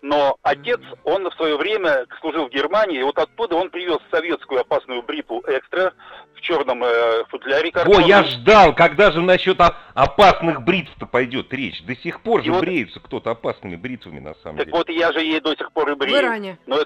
но 0.00 0.36
отец, 0.42 0.80
он 1.04 1.28
в 1.28 1.34
свое 1.34 1.56
время 1.56 2.06
служил 2.20 2.46
в 2.46 2.50
Германии, 2.50 3.00
и 3.00 3.02
вот 3.02 3.18
оттуда 3.18 3.56
он 3.56 3.70
привез 3.70 3.98
советскую 4.10 4.60
опасную 4.60 5.02
бритву 5.02 5.42
экстра 5.46 5.92
в 6.34 6.40
черном 6.40 6.84
э, 6.84 7.24
футляре 7.28 7.72
картонном. 7.72 8.04
О, 8.04 8.06
я 8.06 8.22
ждал, 8.22 8.74
когда 8.74 9.10
же 9.10 9.20
насчет 9.20 9.58
опасных 9.94 10.62
бритв-то 10.62 11.06
пойдет 11.06 11.52
речь. 11.52 11.82
До 11.82 11.96
сих 11.96 12.20
пор 12.22 12.40
и 12.40 12.44
же 12.44 12.52
вот... 12.52 12.60
бреются 12.60 13.00
кто-то 13.00 13.30
опасными 13.30 13.74
бритвами, 13.74 14.20
на 14.20 14.34
самом 14.34 14.58
так 14.58 14.66
деле. 14.66 14.70
Так 14.70 14.74
вот 14.74 14.88
я 14.88 15.12
же 15.12 15.20
ей 15.20 15.40
до 15.40 15.56
сих 15.56 15.72
пор 15.72 15.90
и 15.90 15.94
брею. 15.94 16.16
Вы 16.16 16.22
ранее. 16.22 16.58
Но, 16.66 16.78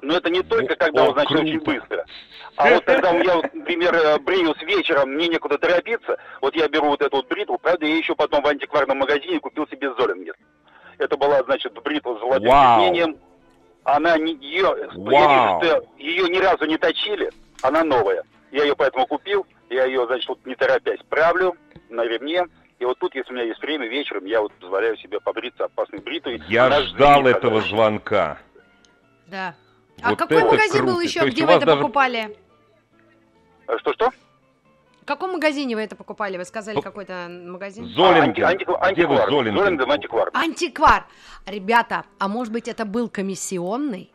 но 0.00 0.16
это 0.16 0.30
не 0.30 0.42
только 0.42 0.76
когда, 0.76 1.04
О, 1.04 1.12
значит, 1.12 1.28
круто. 1.28 1.44
очень 1.44 1.60
быстро. 1.60 2.06
А 2.56 2.70
вот 2.70 2.84
когда 2.84 3.10
я, 3.10 3.36
например, 3.52 3.94
э, 3.94 4.18
бреюсь 4.18 4.62
вечером, 4.62 5.10
мне 5.10 5.28
некуда 5.28 5.58
торопиться, 5.58 6.16
вот 6.40 6.56
я 6.56 6.68
беру 6.68 6.86
вот 6.88 7.02
эту 7.02 7.16
вот 7.16 7.28
бритву, 7.28 7.58
правда, 7.58 7.84
я 7.84 7.96
еще 7.96 8.14
потом 8.14 8.42
в 8.42 8.46
антикварном 8.46 8.96
магазине 8.96 9.40
купил 9.40 9.68
себе 9.68 9.92
Золингер. 9.94 10.34
Это 10.98 11.16
была, 11.16 11.42
значит, 11.44 11.72
бритва 11.82 12.16
с 12.16 12.20
золотым 12.20 12.48
тиснением. 12.48 13.16
Она 13.84 14.18
не, 14.18 14.34
ее, 14.34 14.74
я 14.78 14.86
вижу, 14.86 15.60
что 15.60 15.84
ее 15.96 16.28
ни 16.28 16.38
разу 16.38 16.64
не 16.66 16.76
точили, 16.76 17.30
она 17.62 17.84
новая. 17.84 18.24
Я 18.50 18.64
ее 18.64 18.74
поэтому 18.74 19.06
купил, 19.06 19.46
я 19.70 19.84
ее, 19.84 20.06
значит, 20.06 20.28
вот 20.28 20.44
не 20.44 20.54
торопясь 20.56 21.00
правлю 21.08 21.56
на 21.88 22.04
ремне. 22.04 22.46
И 22.78 22.84
вот 22.84 22.98
тут, 22.98 23.14
если 23.14 23.32
у 23.32 23.36
меня 23.36 23.44
есть 23.44 23.60
время 23.60 23.86
вечером, 23.86 24.24
я 24.26 24.40
вот 24.40 24.52
позволяю 24.54 24.96
себе 24.98 25.20
побриться 25.20 25.64
опасной 25.64 26.00
бритвой. 26.00 26.42
Я 26.48 26.82
ждал 26.82 27.26
этого 27.26 27.60
звонка. 27.62 28.38
Да. 29.28 29.54
А 30.02 30.10
вот 30.10 30.18
какой 30.18 30.42
магазин 30.42 30.80
круто. 30.80 30.86
был 30.86 31.00
еще, 31.00 31.26
где 31.28 31.46
вы 31.46 31.52
это 31.52 31.66
даже... 31.66 31.78
покупали? 31.78 32.36
Что-что? 33.78 34.10
В 35.06 35.08
каком 35.08 35.34
магазине 35.34 35.76
вы 35.76 35.82
это 35.82 35.94
покупали? 35.94 36.36
Вы 36.36 36.44
сказали 36.44 36.80
какой-то 36.80 37.28
магазин? 37.30 37.86
Золинген. 37.90 38.44
А, 38.44 38.48
анти, 38.48 38.64
анти, 38.66 38.94
Где 38.94 39.06
вы 39.06 39.14
Золинген? 39.18 39.80
Антиквар. 40.34 41.06
Ребята, 41.46 42.04
а 42.18 42.26
может 42.26 42.52
быть 42.52 42.66
это 42.66 42.84
был 42.84 43.08
комиссионный? 43.08 44.10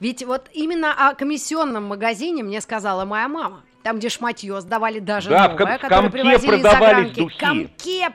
Ведь 0.00 0.24
вот 0.24 0.50
именно 0.52 1.10
о 1.10 1.14
комиссионном 1.14 1.84
магазине 1.84 2.42
мне 2.42 2.60
сказала 2.60 3.04
моя 3.04 3.28
мама. 3.28 3.62
Там, 3.84 4.00
где 4.00 4.08
шматье 4.08 4.60
сдавали 4.60 4.98
даже 4.98 5.30
да, 5.30 5.48
новое, 5.48 5.78
в, 5.78 5.80
которое 5.80 6.08
в 6.08 6.10
привозили 6.10 6.56
из 6.56 6.62
загранки. 6.62 7.20
Духи. 7.20 7.38
Комке 7.38 8.12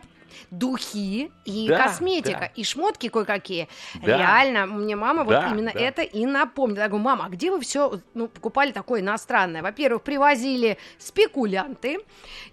духи 0.52 1.32
и 1.46 1.68
да, 1.68 1.84
косметика, 1.84 2.40
да. 2.40 2.46
и 2.56 2.64
шмотки 2.64 3.10
кое-какие. 3.10 3.68
Да. 3.96 4.18
Реально, 4.18 4.66
мне 4.66 4.96
мама 4.96 5.26
да, 5.26 5.42
вот 5.42 5.52
именно 5.52 5.72
да. 5.74 5.80
это 5.80 6.02
и 6.02 6.26
напомнила. 6.26 6.84
Я 6.84 6.88
говорю, 6.88 7.04
мама, 7.04 7.26
а 7.26 7.30
где 7.30 7.52
вы 7.52 7.62
все 7.62 8.00
ну, 8.14 8.28
покупали 8.28 8.72
такое 8.72 9.02
иностранное? 9.02 9.62
Во-первых, 9.62 10.04
привозили 10.04 10.78
спекулянты 10.98 12.00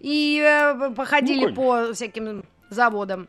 и 0.01 0.43
э, 0.45 0.91
походили 0.95 1.47
ну, 1.47 1.55
по 1.55 1.93
всяким 1.93 2.45
заводам 2.71 3.29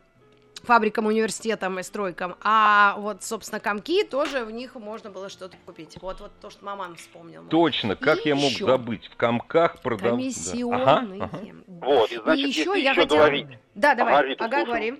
фабрикам, 0.66 1.06
университетам 1.06 1.78
и 1.78 1.82
стройкам. 1.82 2.36
А 2.42 2.96
вот, 2.98 3.22
собственно, 3.22 3.60
комки 3.60 4.04
тоже 4.04 4.44
в 4.44 4.50
них 4.50 4.74
можно 4.74 5.10
было 5.10 5.28
что-то 5.28 5.56
купить. 5.64 5.96
Вот, 6.02 6.20
вот 6.20 6.32
то, 6.40 6.50
что 6.50 6.64
маман 6.64 6.96
вспомнил. 6.96 7.44
Точно, 7.48 7.96
как 7.96 8.26
и 8.26 8.30
я 8.30 8.34
мог 8.34 8.52
забыть? 8.52 9.06
В 9.06 9.16
комках 9.16 9.80
продавали. 9.80 10.10
Комиссионные. 10.10 11.20
Да. 11.20 11.24
Ага, 11.32 11.38
ага. 11.40 11.56
Вот, 11.66 12.12
и 12.12 12.16
значит, 12.16 12.44
и 12.44 12.48
еще 12.48 12.72
я 12.76 12.90
еще 12.90 13.02
хотела... 13.02 13.18
говорить. 13.18 13.46
Да, 13.74 13.94
давай, 13.94 14.14
ага, 14.14 14.26
Рита, 14.26 14.44
ага 14.44 14.64
говори. 14.64 14.94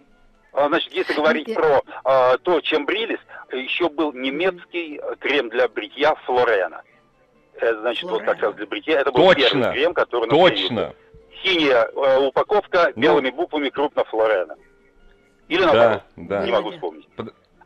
А, 0.53 0.69
значит, 0.69 0.93
если 0.93 1.13
говорить 1.13 1.53
про 1.55 1.83
а, 2.05 2.39
то, 2.39 2.61
чем 2.63 2.87
брились, 2.87 3.21
еще 3.53 3.91
был 3.91 4.13
немецкий 4.15 5.01
крем 5.21 5.51
для 5.51 5.69
бритья 5.69 6.15
Флорена. 6.25 6.83
Это, 7.57 7.81
значит, 7.81 8.09
Флорена. 8.09 8.27
вот 8.27 8.35
как 8.35 8.43
раз 8.43 8.55
для 8.55 8.67
бритья. 8.67 9.01
Это 9.01 9.13
был 9.13 9.27
Точно. 9.27 9.43
первый 9.43 9.73
крем, 9.73 9.95
который... 9.95 10.31
Точно. 10.31 10.95
Синяя 11.43 11.85
э, 11.85 12.27
упаковка 12.27 12.93
ну. 12.97 13.03
белыми 13.03 13.29
буквами 13.29 13.69
крупно 13.69 14.05
Флорена. 14.05 14.57
Или 15.49 15.65
наоборот, 15.65 16.03
да, 16.17 16.41
да. 16.41 16.45
не 16.45 16.53
могу 16.53 16.71
вспомнить. 16.73 17.09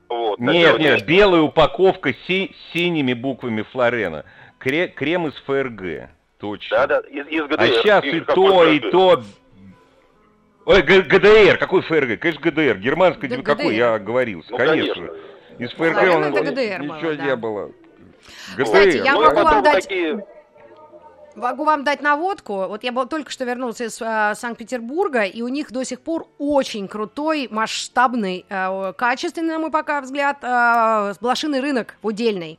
Вот, 0.08 0.40
нет, 0.40 0.78
нет, 0.78 0.94
есть... 0.94 1.06
белая 1.06 1.40
упаковка 1.40 2.12
си 2.26 2.54
синими 2.72 3.12
буквами 3.12 3.62
Флорена. 3.62 4.24
Кре 4.58 4.88
крем 4.88 5.28
из 5.28 5.34
ФРГ. 5.46 6.10
Точно. 6.38 6.76
Да, 6.76 6.86
да, 6.86 7.00
из, 7.08 7.26
из 7.28 7.44
ГДР. 7.44 7.60
А 7.60 7.66
сейчас 7.66 8.04
и 8.04 8.20
то, 8.20 8.64
и 8.64 8.80
то... 8.80 9.22
Ой, 10.66 10.82
ГДР, 10.82 11.58
какой 11.58 11.82
ФРГ? 11.82 12.20
Конечно, 12.20 12.50
ГДР. 12.50 12.78
Германский, 12.78 13.28
да, 13.28 13.42
какой, 13.42 13.76
я 13.76 13.94
оговорился, 13.94 14.50
ну, 14.50 14.58
конечно. 14.58 14.94
конечно. 14.94 15.16
Из 15.58 15.70
ФРГ 15.72 16.14
он, 16.14 16.24
это 16.24 16.42
ГДР 16.42 16.82
ничего 16.82 17.00
было, 17.00 17.16
да. 17.16 17.24
не 17.24 17.36
было. 17.36 17.72
ГДР. 18.56 18.64
Кстати, 18.64 18.96
я 18.96 19.14
могу 19.14 19.42
вам 19.42 19.62
дать... 19.62 19.84
Такие 19.84 20.24
Могу 21.36 21.64
вам 21.64 21.84
дать 21.84 22.02
наводку. 22.02 22.66
Вот 22.68 22.82
я 22.82 22.92
был, 22.92 23.06
только 23.06 23.30
что 23.30 23.44
вернулся 23.44 23.84
из 23.84 24.00
э, 24.02 24.34
Санкт-Петербурга, 24.34 25.22
и 25.22 25.42
у 25.42 25.48
них 25.48 25.70
до 25.70 25.84
сих 25.84 26.00
пор 26.00 26.28
очень 26.38 26.88
крутой, 26.88 27.48
масштабный, 27.50 28.44
э, 28.48 28.92
качественный, 28.96 29.54
на 29.54 29.58
мой 29.60 29.70
пока 29.70 30.00
взгляд, 30.00 30.38
э, 30.42 31.14
блошиный 31.20 31.60
рынок 31.60 31.96
удельный. 32.02 32.58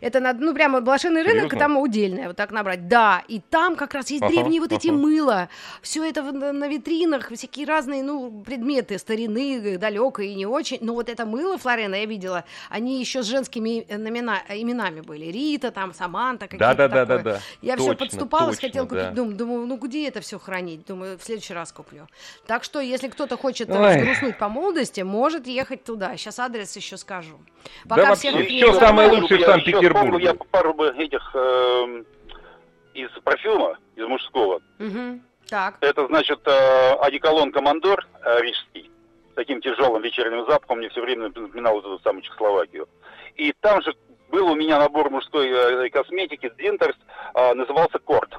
Это 0.00 0.20
надо, 0.20 0.44
ну, 0.44 0.54
прямо 0.54 0.80
блошиный 0.80 1.22
рынок, 1.22 1.44
Серьезно? 1.44 1.56
и 1.56 1.58
там 1.58 1.76
удельное, 1.76 2.28
вот 2.28 2.36
так 2.36 2.50
набрать. 2.50 2.88
Да, 2.88 3.22
и 3.28 3.40
там 3.40 3.76
как 3.76 3.94
раз 3.94 4.10
есть 4.10 4.22
ага, 4.22 4.32
древние 4.32 4.60
вот 4.60 4.72
ага. 4.72 4.78
эти 4.78 4.88
мыла. 4.88 5.48
Все 5.82 6.04
это 6.04 6.22
на, 6.22 6.52
на 6.52 6.68
витринах, 6.68 7.30
всякие 7.30 7.66
разные, 7.66 8.02
ну, 8.02 8.42
предметы 8.44 8.98
старины, 8.98 9.78
далекой 9.78 10.28
и 10.28 10.34
не 10.34 10.46
очень. 10.46 10.78
Но 10.80 10.94
вот 10.94 11.08
это 11.08 11.26
мыло 11.26 11.58
Флорена 11.58 11.96
я 11.96 12.06
видела, 12.06 12.44
они 12.68 13.00
еще 13.00 13.22
с 13.22 13.26
женскими 13.26 13.80
имена, 13.88 14.42
именами 14.48 15.00
были. 15.00 15.26
Рита, 15.26 15.70
там, 15.70 15.94
Саманта, 15.94 16.46
какие-то 16.46 16.74
да, 16.74 16.88
да, 16.88 17.04
да, 17.04 17.16
да, 17.16 17.22
да. 17.22 17.40
Я 17.60 17.76
все 17.76 17.94
подступалась, 17.94 18.56
точно, 18.56 18.68
хотела 18.68 18.86
купить, 18.86 19.04
да. 19.04 19.10
думаю, 19.10 19.36
думаю, 19.36 19.66
ну, 19.66 19.76
где 19.76 20.08
это 20.08 20.20
все 20.20 20.38
хранить? 20.38 20.86
Думаю, 20.86 21.18
в 21.18 21.22
следующий 21.22 21.54
раз 21.54 21.72
куплю. 21.72 22.06
Так 22.46 22.64
что, 22.64 22.80
если 22.80 23.08
кто-то 23.08 23.36
хочет 23.36 23.68
взгрустнуть 23.68 24.38
по 24.38 24.48
молодости, 24.48 25.00
может 25.00 25.46
ехать 25.46 25.84
туда. 25.84 26.16
Сейчас 26.16 26.38
адрес 26.38 26.74
еще 26.76 26.96
скажу. 26.96 27.38
Пока 27.88 28.08
да, 28.08 28.14
всех 28.14 28.34
вообще, 28.34 28.56
все 28.56 28.74
самое 28.78 29.10
лучшее 29.10 29.40
в 29.40 29.44
Санкт-Петербурге. 29.62 30.24
Я 30.24 30.34
пару 30.34 30.74
бы 30.74 30.88
этих 30.88 31.30
э, 31.34 32.04
из 32.94 33.10
парфюма, 33.24 33.78
из 33.96 34.06
мужского. 34.06 34.60
Угу. 34.78 35.20
Так. 35.48 35.76
Это 35.80 36.06
значит 36.06 36.40
э, 36.46 36.94
одеколон 37.00 37.52
Командор 37.52 38.06
э, 38.24 38.40
рижский 38.40 38.90
с 39.32 39.34
таким 39.34 39.60
тяжелым 39.60 40.02
вечерним 40.02 40.46
запахом, 40.46 40.78
мне 40.78 40.88
все 40.90 41.00
время 41.00 41.28
напоминал 41.28 41.74
вот 41.74 41.84
эту 41.84 41.98
самую 42.00 42.22
Чехословакию. 42.22 42.88
И 43.36 43.52
там 43.60 43.82
же 43.82 43.94
был 44.30 44.48
у 44.48 44.54
меня 44.54 44.78
набор 44.78 45.10
мужской 45.10 45.48
э, 45.50 45.90
косметики, 45.90 46.52
Динтерс, 46.58 46.96
э, 47.34 47.54
назывался 47.54 47.98
Корт 47.98 48.34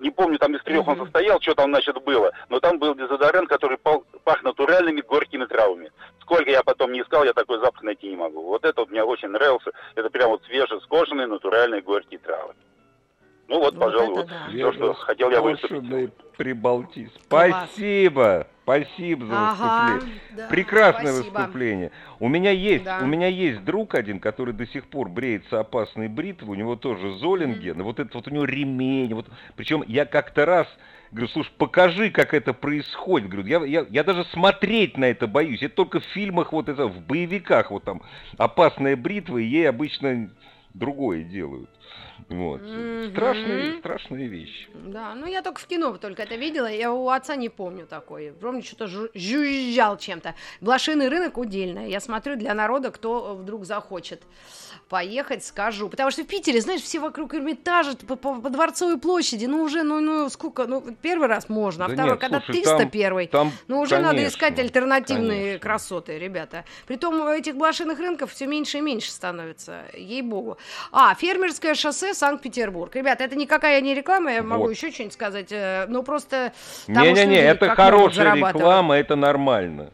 не 0.00 0.10
помню, 0.10 0.38
там 0.38 0.56
из 0.56 0.62
трех 0.62 0.86
mm-hmm. 0.86 0.90
он 0.92 1.04
состоял, 1.04 1.40
что 1.40 1.54
там, 1.54 1.70
значит, 1.70 2.02
было, 2.02 2.32
но 2.48 2.58
там 2.58 2.78
был 2.78 2.94
дезодорант, 2.94 3.48
который 3.48 3.78
пах 3.78 4.42
натуральными 4.42 5.02
горькими 5.02 5.44
травами. 5.44 5.92
Сколько 6.22 6.50
я 6.50 6.62
потом 6.62 6.92
не 6.92 7.02
искал, 7.02 7.24
я 7.24 7.32
такой 7.32 7.60
запах 7.60 7.82
найти 7.82 8.08
не 8.08 8.16
могу. 8.16 8.42
Вот 8.42 8.64
это 8.64 8.80
вот 8.80 8.90
мне 8.90 9.04
очень 9.04 9.28
нравился, 9.28 9.70
это 9.94 10.10
прям 10.10 10.30
вот 10.30 10.42
свежескошенные 10.44 11.26
натуральные 11.26 11.82
горькие 11.82 12.18
травы. 12.18 12.54
Ну 13.48 13.58
вот, 13.58 13.74
вот 13.74 13.84
пожалуй, 13.84 14.14
вот 14.14 14.26
да. 14.28 14.48
то, 14.48 14.72
что 14.72 14.94
хотел 14.94 15.30
я 15.30 15.42
выступить. 15.42 16.14
Прибалтийск. 16.36 17.12
Спасибо, 17.24 18.46
спасибо 18.70 19.26
за 19.26 19.50
ага, 19.50 19.92
выступление. 19.92 20.20
Да, 20.36 20.46
Прекрасное 20.48 21.12
спасибо. 21.12 21.38
выступление. 21.38 21.90
У 22.18 22.28
меня 22.28 22.50
есть, 22.50 22.84
да. 22.84 23.00
у 23.02 23.06
меня 23.06 23.26
есть 23.26 23.64
друг 23.64 23.94
один, 23.94 24.20
который 24.20 24.54
до 24.54 24.66
сих 24.66 24.86
пор 24.86 25.08
бреется 25.08 25.60
опасной 25.60 26.08
бритвой, 26.08 26.56
у 26.56 26.58
него 26.58 26.76
тоже 26.76 27.18
Золинген, 27.18 27.80
mm-hmm. 27.80 27.82
вот 27.82 28.00
это 28.00 28.10
вот 28.14 28.28
у 28.28 28.30
него 28.30 28.44
ремень, 28.44 29.14
вот, 29.14 29.26
причем 29.56 29.82
я 29.86 30.04
как-то 30.04 30.46
раз 30.46 30.68
Говорю, 31.12 31.28
слушай, 31.32 31.50
покажи, 31.58 32.10
как 32.10 32.34
это 32.34 32.52
происходит. 32.52 33.28
Говорю, 33.28 33.48
я, 33.48 33.64
я, 33.64 33.86
я 33.90 34.04
даже 34.04 34.24
смотреть 34.26 34.96
на 34.96 35.06
это 35.06 35.26
боюсь. 35.26 35.60
Это 35.60 35.74
только 35.74 35.98
в 35.98 36.04
фильмах, 36.04 36.52
вот 36.52 36.68
это, 36.68 36.86
в 36.86 37.00
боевиках, 37.00 37.72
вот 37.72 37.82
там, 37.82 38.02
опасная 38.38 38.94
бритва, 38.94 39.38
и 39.38 39.44
ей 39.44 39.68
обычно 39.68 40.30
другое 40.72 41.24
делают. 41.24 41.68
Вот. 42.28 42.60
Mm-hmm. 42.60 43.10
Страшные, 43.10 43.78
страшные 43.78 44.28
вещи. 44.28 44.68
Да, 44.74 45.14
ну 45.14 45.26
я 45.26 45.42
только 45.42 45.60
в 45.60 45.66
кино 45.66 45.96
только 45.96 46.22
это 46.22 46.36
видела, 46.36 46.70
я 46.70 46.92
у 46.92 47.08
отца 47.08 47.34
не 47.34 47.48
помню 47.48 47.86
такой. 47.86 48.32
Помню, 48.40 48.62
что-то 48.62 48.86
жужжал 48.86 49.96
чем-то. 49.98 50.34
Блошиный 50.60 51.08
рынок 51.08 51.38
удельно. 51.38 51.88
Я 51.88 51.98
смотрю 52.00 52.36
для 52.36 52.54
народа, 52.54 52.90
кто 52.90 53.34
вдруг 53.34 53.64
захочет 53.64 54.22
поехать, 54.88 55.44
скажу. 55.44 55.88
Потому 55.88 56.10
что 56.10 56.22
в 56.24 56.26
Питере, 56.26 56.60
знаешь, 56.60 56.82
все 56.82 56.98
вокруг 56.98 57.34
Эрмитажа, 57.34 57.96
по, 57.96 58.16
по, 58.16 58.40
по 58.40 58.50
Дворцовой 58.50 58.98
площади, 58.98 59.46
ну 59.46 59.62
уже, 59.62 59.82
ну, 59.82 60.00
ну 60.00 60.28
сколько, 60.28 60.66
ну 60.66 60.84
первый 61.00 61.28
раз 61.28 61.48
можно, 61.48 61.86
а 61.86 61.88
да 61.88 61.94
второй, 61.94 62.12
нет, 62.12 62.20
когда 62.20 62.40
слушай, 62.40 62.62
301 62.62 63.28
там, 63.28 63.52
ну 63.68 63.80
уже 63.80 63.90
конечно, 63.96 64.12
надо 64.12 64.26
искать 64.26 64.58
альтернативные 64.58 65.42
конечно. 65.42 65.60
красоты, 65.60 66.18
ребята. 66.18 66.64
Притом 66.86 67.26
этих 67.28 67.56
блошиных 67.56 67.98
рынков 67.98 68.32
все 68.32 68.46
меньше 68.46 68.78
и 68.78 68.80
меньше 68.80 69.10
становится, 69.10 69.84
ей-богу. 69.94 70.58
А, 70.90 71.14
фермерское 71.14 71.74
шоссе 71.80 72.14
Санкт-Петербург. 72.14 72.94
Ребята, 72.94 73.24
это 73.24 73.36
никакая 73.36 73.80
не 73.80 73.94
реклама, 73.94 74.32
я 74.32 74.42
могу 74.42 74.64
вот. 74.64 74.70
еще 74.70 74.90
что-нибудь 74.90 75.14
сказать, 75.14 75.50
э, 75.50 75.86
но 75.88 76.02
просто... 76.02 76.52
Не-не-не, 76.86 77.38
это 77.38 77.74
хорошая 77.74 78.34
реклама, 78.34 78.96
это 78.96 79.16
нормально. 79.16 79.90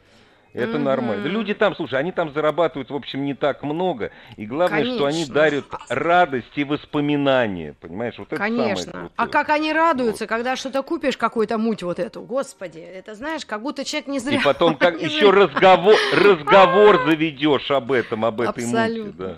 Это 0.57 0.79
mm-hmm. 0.79 0.83
нормально. 0.83 1.27
Люди 1.27 1.53
там, 1.53 1.77
слушай, 1.77 1.99
они 1.99 2.13
там 2.13 2.33
зарабатывают, 2.33 2.91
в 2.91 2.95
общем, 2.95 3.27
не 3.27 3.35
так 3.35 3.63
много. 3.63 4.11
И 4.39 4.47
главное, 4.47 4.85
Конечно. 4.85 4.97
что 4.97 5.07
они 5.07 5.27
дарят 5.27 5.67
радость 5.91 6.57
и 6.57 6.65
воспоминания. 6.65 7.75
Понимаешь, 7.79 8.15
вот 8.17 8.29
это 8.29 8.37
Конечно. 8.37 8.91
самое 8.91 9.11
А 9.17 9.27
как 9.27 9.51
они 9.51 9.75
радуются, 9.75 10.25
вот. 10.25 10.31
когда 10.31 10.57
что-то 10.57 10.83
купишь, 10.83 11.19
какую-то 11.19 11.59
муть 11.59 11.83
вот 11.83 11.99
эту. 11.99 12.23
Господи, 12.23 12.79
это 12.79 13.15
знаешь, 13.15 13.45
как 13.45 13.61
будто 13.61 13.85
человек 13.85 14.09
не 14.09 14.19
зря. 14.19 14.39
И 14.39 14.43
потом 14.43 14.77
как 14.79 14.99
еще 15.03 15.31
разговор, 15.31 15.95
разговор 16.15 17.05
заведешь 17.05 17.71
об 17.71 17.93
этом, 17.93 18.25
об 18.25 18.41
этой 18.41 18.65
муте. 18.65 19.37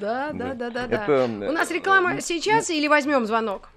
Да, 0.00 0.30
да, 0.32 0.54
да, 0.54 0.70
да, 0.70 0.86
да. 0.86 1.24
У 1.26 1.52
нас 1.52 1.70
реклама 1.70 2.20
сейчас 2.20 2.70
или 2.70 2.86
возьмем 2.88 3.26
звонок? 3.26 3.70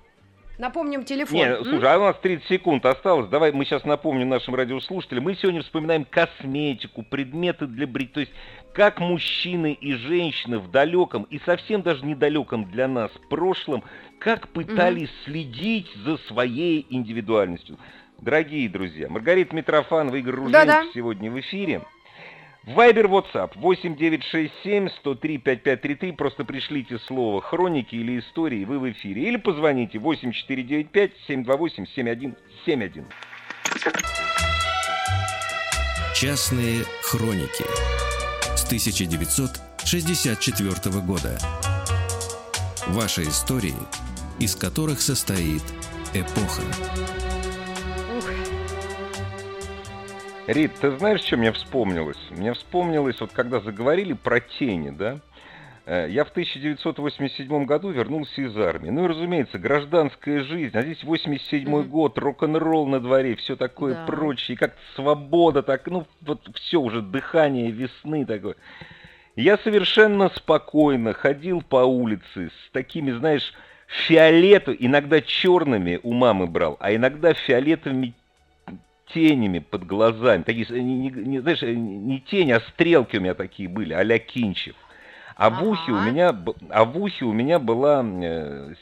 Напомним 0.60 1.04
телефон. 1.04 1.36
Нет, 1.36 1.60
слушай, 1.64 1.92
а 1.92 1.98
у 1.98 2.04
нас 2.04 2.16
30 2.22 2.48
секунд 2.48 2.86
осталось. 2.86 3.28
Давай 3.28 3.52
мы 3.52 3.66
сейчас 3.66 3.86
напомним 3.86 4.30
нашим 4.30 4.54
радиослушателям. 4.54 5.24
Мы 5.24 5.36
сегодня 5.36 5.64
вспоминаем 5.64 6.06
косметику, 6.06 7.02
предметы 7.02 7.66
для 7.66 7.88
брить. 7.88 8.14
То 8.14 8.20
есть, 8.20 8.32
как 8.74 9.00
мужчины 9.00 9.74
и 9.74 9.94
женщины 9.94 10.60
в 10.60 10.70
далеком 10.70 11.24
и 11.24 11.40
совсем 11.40 11.82
даже 11.82 12.06
недалеком 12.06 12.70
для 12.70 12.88
нас 12.88 13.10
прошлом, 13.30 13.84
как 14.20 14.48
пытались 14.50 15.10
mm 15.10 15.26
следить 15.26 15.92
за 16.06 16.18
своей 16.18 16.86
индивидуальностью. 16.90 17.80
Дорогие 18.20 18.70
друзья, 18.70 19.10
Маргарита 19.10 19.56
Митрофанова, 19.56 20.16
Игорь 20.16 20.36
Руженко 20.36 20.86
сегодня 20.94 21.32
в 21.32 21.40
эфире. 21.40 21.82
Вайбер, 22.66 23.08
WhatsApp 23.08 23.52
8967 23.56 24.90
103 24.90 25.38
5533. 25.38 26.12
Просто 26.14 26.46
пришлите 26.46 26.98
слово 26.98 27.42
хроники 27.42 27.96
или 27.96 28.20
истории, 28.20 28.64
вы 28.64 28.80
в 28.80 28.90
эфире. 28.92 29.24
Или 29.24 29.36
позвоните 29.36 30.00
8495 30.00 31.12
728 31.28 31.86
7171. 31.94 33.06
Частные 36.16 36.86
хроники 37.02 37.66
с 38.56 38.64
1964 38.66 41.02
года. 41.02 41.38
Ваши 42.88 43.24
истории, 43.24 43.76
из 44.40 44.56
которых 44.56 45.02
состоит 45.02 45.64
эпоха. 46.14 46.62
Рит, 50.46 50.74
ты 50.82 50.92
знаешь, 50.98 51.22
что 51.22 51.38
мне 51.38 51.54
вспомнилось? 51.54 52.18
Мне 52.32 52.54
вспомнилось, 52.54 53.22
вот 53.22 53.32
когда 53.32 53.62
заговорили 53.62 54.12
про 54.12 54.42
тени, 54.42 54.90
да? 54.90 55.20
Э, 55.86 56.08
я 56.10 56.26
в 56.26 56.32
1987 56.32 57.66
году 57.66 57.92
вернулся 57.92 58.42
из 58.42 58.58
армии. 58.58 58.90
Ну 58.90 59.06
и, 59.06 59.08
разумеется, 59.08 59.58
гражданская 59.58 60.44
жизнь. 60.44 60.78
А 60.78 60.82
здесь 60.82 61.02
87 61.02 61.66
mm-hmm. 61.66 61.84
год, 61.84 62.18
рок-н-ролл 62.18 62.88
на 62.88 63.00
дворе, 63.00 63.38
все 63.38 63.56
такое 63.56 63.96
да. 63.96 64.06
прочее. 64.06 64.56
И 64.56 64.58
как 64.58 64.76
свобода, 64.96 65.64
так, 65.64 65.88
ну, 65.88 66.06
вот 66.20 66.42
все 66.56 66.82
уже, 66.82 67.02
дыхание 67.02 67.72
весны 67.72 68.26
такое. 68.26 68.56
Я 69.38 69.58
совершенно 69.58 70.28
спокойно 70.28 71.14
ходил 71.14 71.62
по 71.62 71.86
улице 71.86 72.50
с 72.50 72.72
такими, 72.74 73.12
знаешь, 73.12 73.54
фиолету, 73.88 74.76
иногда 74.78 75.22
черными 75.22 76.02
у 76.04 76.12
мамы 76.12 76.48
брал, 76.48 76.76
а 76.82 76.94
иногда 76.94 77.34
фиолетовыми 77.34 78.14
тенями 79.14 79.60
под 79.60 79.86
глазами. 79.86 80.44
Такие, 80.44 80.66
не, 80.70 81.10
не, 81.10 81.40
знаешь, 81.40 81.62
не 81.62 82.20
тени, 82.20 82.52
а 82.52 82.60
стрелки 82.60 83.18
у 83.18 83.22
меня 83.22 83.34
такие 83.34 83.70
были, 83.70 83.94
а-ля 83.94 84.20
Кинчев. 84.20 84.76
А 85.36 85.50
в 85.50 85.64
ухе 85.68 85.92
у 85.92 86.00
меня, 86.00 86.36
а 86.70 86.86
в 86.86 86.98
ухе 86.98 87.26
у 87.26 87.34
меня 87.34 87.58
была 87.58 88.06
э, 88.06 88.74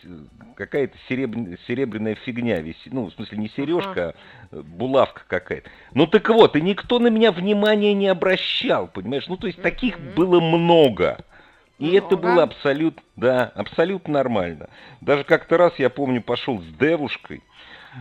какая-то 0.55 0.97
серебряная, 1.07 1.57
серебряная 1.65 2.15
фигня 2.15 2.59
висит. 2.59 2.91
Ну, 2.91 3.05
в 3.05 3.13
смысле, 3.13 3.37
не 3.37 3.49
сережка, 3.49 4.15
а 4.51 4.61
булавка 4.61 5.21
какая-то. 5.27 5.69
Ну 5.93 6.07
так 6.07 6.27
вот, 6.29 6.55
и 6.55 6.61
никто 6.61 6.99
на 6.99 7.07
меня 7.07 7.31
внимания 7.31 7.93
не 7.93 8.07
обращал, 8.07 8.87
понимаешь? 8.87 9.27
Ну, 9.27 9.37
то 9.37 9.47
есть 9.47 9.61
таких 9.61 9.99
было 9.99 10.39
много. 10.41 11.23
И 11.79 11.85
много. 11.85 11.97
это 11.97 12.17
было 12.17 12.43
абсолютно, 12.43 13.01
да, 13.15 13.51
абсолютно 13.55 14.13
нормально. 14.13 14.69
Даже 14.99 15.23
как-то 15.23 15.57
раз, 15.57 15.73
я 15.79 15.89
помню, 15.89 16.21
пошел 16.21 16.61
с 16.61 16.65
девушкой, 16.77 17.41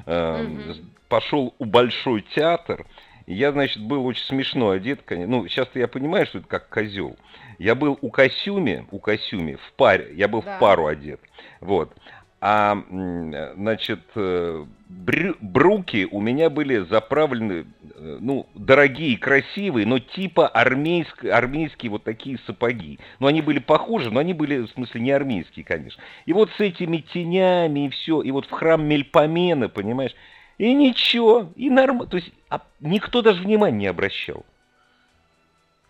э, 0.07 0.44
угу. 0.44 0.74
пошел 1.09 1.55
у 1.59 1.64
Большой 1.64 2.22
театр, 2.35 2.87
и 3.26 3.35
я, 3.35 3.53
значит, 3.53 3.83
был 3.83 4.05
очень 4.07 4.24
смешно 4.24 4.70
одет, 4.70 5.03
конечно. 5.05 5.37
Ну, 5.37 5.48
сейчас 5.48 5.68
я 5.74 5.88
понимаю, 5.88 6.26
что 6.26 6.38
это 6.38 6.48
как 6.48 6.68
козел. 6.68 7.16
Я 7.59 7.74
был 7.74 7.98
у 8.00 8.11
Косюми, 8.11 8.87
у 8.90 8.98
Косюми 8.98 9.55
в 9.55 9.72
паре, 9.74 10.11
я 10.14 10.29
был 10.29 10.42
да. 10.42 10.57
в 10.57 10.61
пару 10.61 10.87
одет. 10.87 11.20
Вот. 11.61 11.94
А, 12.42 12.83
значит, 13.57 14.00
э, 14.14 14.64
брю, 14.88 15.37
бруки 15.42 16.09
у 16.11 16.22
меня 16.22 16.48
были 16.48 16.79
заправлены, 16.79 17.66
э, 17.94 18.18
ну, 18.18 18.46
дорогие, 18.55 19.18
красивые, 19.18 19.87
но 19.87 19.98
типа 19.98 20.48
армейск, 20.48 21.26
армейские 21.26 21.90
вот 21.90 22.05
такие 22.05 22.38
сапоги. 22.46 22.98
Ну, 23.18 23.26
они 23.26 23.42
были 23.42 23.59
похожи, 23.59 24.11
но 24.11 24.20
они 24.20 24.33
были, 24.33 24.61
в 24.61 24.70
смысле, 24.70 25.03
не 25.03 25.11
армейские, 25.11 25.66
конечно. 25.66 26.03
И 26.24 26.33
вот 26.33 26.50
с 26.57 26.61
этими 26.61 27.05
тенями 27.12 27.87
и 27.87 27.88
все, 27.90 28.22
и 28.22 28.31
вот 28.31 28.46
в 28.46 28.50
храм 28.50 28.83
Мельпомена, 28.83 29.68
понимаешь, 29.68 30.14
и 30.57 30.72
ничего, 30.72 31.53
и 31.57 31.68
нормально. 31.68 32.07
То 32.07 32.16
есть 32.16 32.33
а 32.48 32.62
никто 32.81 33.20
даже 33.20 33.42
внимания 33.42 33.76
не 33.76 33.87
обращал. 33.87 34.46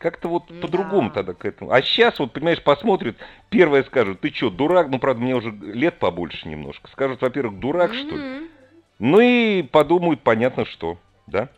Как-то 0.00 0.28
вот 0.28 0.44
да. 0.48 0.62
по-другому 0.62 1.10
тогда 1.10 1.34
к 1.34 1.44
этому. 1.44 1.72
А 1.72 1.82
сейчас, 1.82 2.18
вот, 2.18 2.32
понимаешь, 2.32 2.62
посмотрят, 2.62 3.16
первое 3.50 3.82
скажут, 3.82 4.20
ты 4.20 4.30
что, 4.30 4.48
дурак? 4.48 4.88
Ну, 4.88 4.98
правда, 4.98 5.20
мне 5.20 5.36
уже 5.36 5.50
лет 5.50 5.98
побольше 5.98 6.48
немножко. 6.48 6.88
Скажут, 6.90 7.20
во-первых, 7.20 7.60
дурак, 7.60 7.92
mm-hmm. 7.92 8.06
что 8.06 8.16
ли? 8.16 8.50
Ну 8.98 9.20
и 9.20 9.62
подумают, 9.62 10.22
понятно, 10.22 10.64
что, 10.64 10.98
да? 11.26 11.50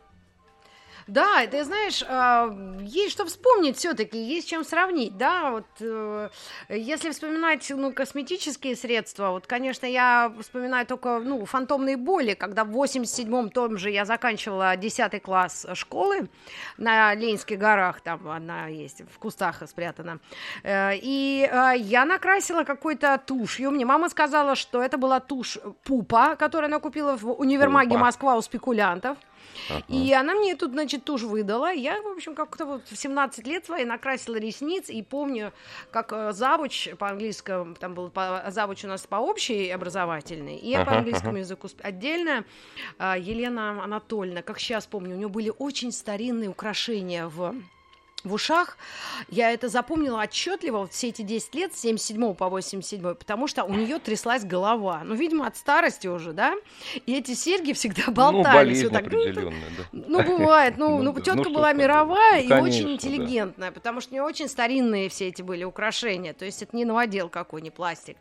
Да, 1.06 1.46
ты 1.46 1.64
знаешь, 1.64 2.04
а, 2.08 2.50
есть 2.80 3.12
что 3.12 3.24
вспомнить 3.26 3.76
все-таки, 3.76 4.18
есть 4.18 4.48
чем 4.48 4.64
сравнить, 4.64 5.16
да, 5.16 5.50
вот 5.50 5.66
э, 5.80 6.28
если 6.68 7.10
вспоминать, 7.10 7.70
ну, 7.70 7.92
косметические 7.92 8.76
средства, 8.76 9.30
вот, 9.30 9.46
конечно, 9.46 9.86
я 9.86 10.32
вспоминаю 10.40 10.86
только, 10.86 11.18
ну, 11.18 11.44
фантомные 11.44 11.96
боли, 11.96 12.34
когда 12.34 12.64
в 12.64 12.70
87-м 12.76 13.50
том 13.50 13.78
же 13.78 13.90
я 13.90 14.04
заканчивала 14.04 14.76
10 14.76 15.22
класс 15.22 15.66
школы 15.74 16.28
на 16.76 17.14
Ленинских 17.14 17.58
горах, 17.58 18.00
там 18.00 18.28
она 18.28 18.68
есть, 18.68 19.02
в 19.12 19.18
кустах 19.18 19.62
спрятана, 19.66 20.20
э, 20.62 20.96
и 20.96 21.48
э, 21.50 21.72
я 21.78 22.04
накрасила 22.04 22.64
какой-то 22.64 23.20
тушью, 23.24 23.70
мне 23.70 23.84
мама 23.84 24.08
сказала, 24.08 24.54
что 24.54 24.82
это 24.82 24.98
была 24.98 25.20
тушь 25.20 25.58
Пупа, 25.84 26.36
которую 26.36 26.68
она 26.68 26.78
купила 26.78 27.16
в 27.16 27.32
универмаге. 27.32 27.96
Москва 28.02 28.36
у 28.36 28.42
спекулянтов, 28.42 29.16
и 29.88 30.12
она 30.12 30.34
мне 30.34 30.56
тут, 30.56 30.72
значит, 30.72 31.04
тушь 31.04 31.22
выдала. 31.22 31.72
Я, 31.72 32.00
в 32.02 32.06
общем, 32.08 32.34
как-то 32.34 32.66
вот 32.66 32.88
в 32.88 32.96
17 32.96 33.46
лет 33.46 33.64
свои 33.66 33.84
накрасила 33.84 34.36
ресниц. 34.36 34.88
И 34.88 35.02
помню, 35.02 35.52
как 35.90 36.12
э, 36.12 36.32
завуч 36.32 36.90
по-английскому, 36.98 37.74
там 37.74 37.94
был 37.94 38.10
по, 38.10 38.44
завуч 38.48 38.84
у 38.84 38.88
нас 38.88 39.06
по 39.06 39.16
общей 39.16 39.70
образовательной, 39.70 40.56
и 40.56 40.70
я 40.70 40.84
по 40.84 40.92
английскому 40.96 41.38
языку 41.38 41.68
отдельно. 41.82 42.44
Э, 42.98 43.14
Елена 43.18 43.82
Анатольевна, 43.82 44.42
как 44.42 44.58
сейчас 44.58 44.86
помню, 44.86 45.14
у 45.14 45.18
нее 45.18 45.28
были 45.28 45.52
очень 45.58 45.92
старинные 45.92 46.48
украшения 46.48 47.26
в 47.26 47.54
в 48.24 48.32
ушах. 48.32 48.76
Я 49.28 49.52
это 49.52 49.68
запомнила 49.68 50.22
отчетливо 50.22 50.78
вот 50.78 50.92
все 50.92 51.08
эти 51.08 51.22
10 51.22 51.54
лет, 51.54 51.74
с 51.74 51.80
77 51.80 52.34
по 52.34 52.48
87, 52.48 53.14
потому 53.14 53.46
что 53.46 53.64
у 53.64 53.74
нее 53.74 53.98
тряслась 53.98 54.44
голова. 54.44 55.02
Ну, 55.04 55.14
видимо, 55.14 55.46
от 55.46 55.56
старости 55.56 56.06
уже, 56.06 56.32
да? 56.32 56.54
И 57.06 57.14
эти 57.14 57.34
серьги 57.34 57.72
всегда 57.72 58.04
ну, 58.06 58.12
болтались. 58.12 58.82
Ну, 58.82 58.90
вот 58.90 58.92
так. 58.92 59.12
Ну, 59.12 59.32
да. 59.32 59.42
ну, 59.92 60.22
бывает. 60.22 60.76
Ну, 60.76 60.98
ну, 61.02 61.12
ну 61.12 61.20
тетка 61.20 61.48
ну, 61.48 61.54
была 61.54 61.72
мировая 61.72 62.42
ну, 62.42 62.48
конечно, 62.48 62.66
и 62.66 62.70
очень 62.70 62.92
интеллигентная, 62.92 63.70
да. 63.70 63.74
потому 63.74 64.00
что 64.00 64.10
у 64.10 64.14
нее 64.14 64.22
очень 64.22 64.48
старинные 64.48 65.08
все 65.08 65.28
эти 65.28 65.42
были 65.42 65.64
украшения. 65.64 66.32
То 66.32 66.44
есть 66.44 66.62
это 66.62 66.76
не 66.76 66.84
новодел 66.84 67.28
какой, 67.28 67.62
не 67.62 67.70
пластик. 67.70 68.16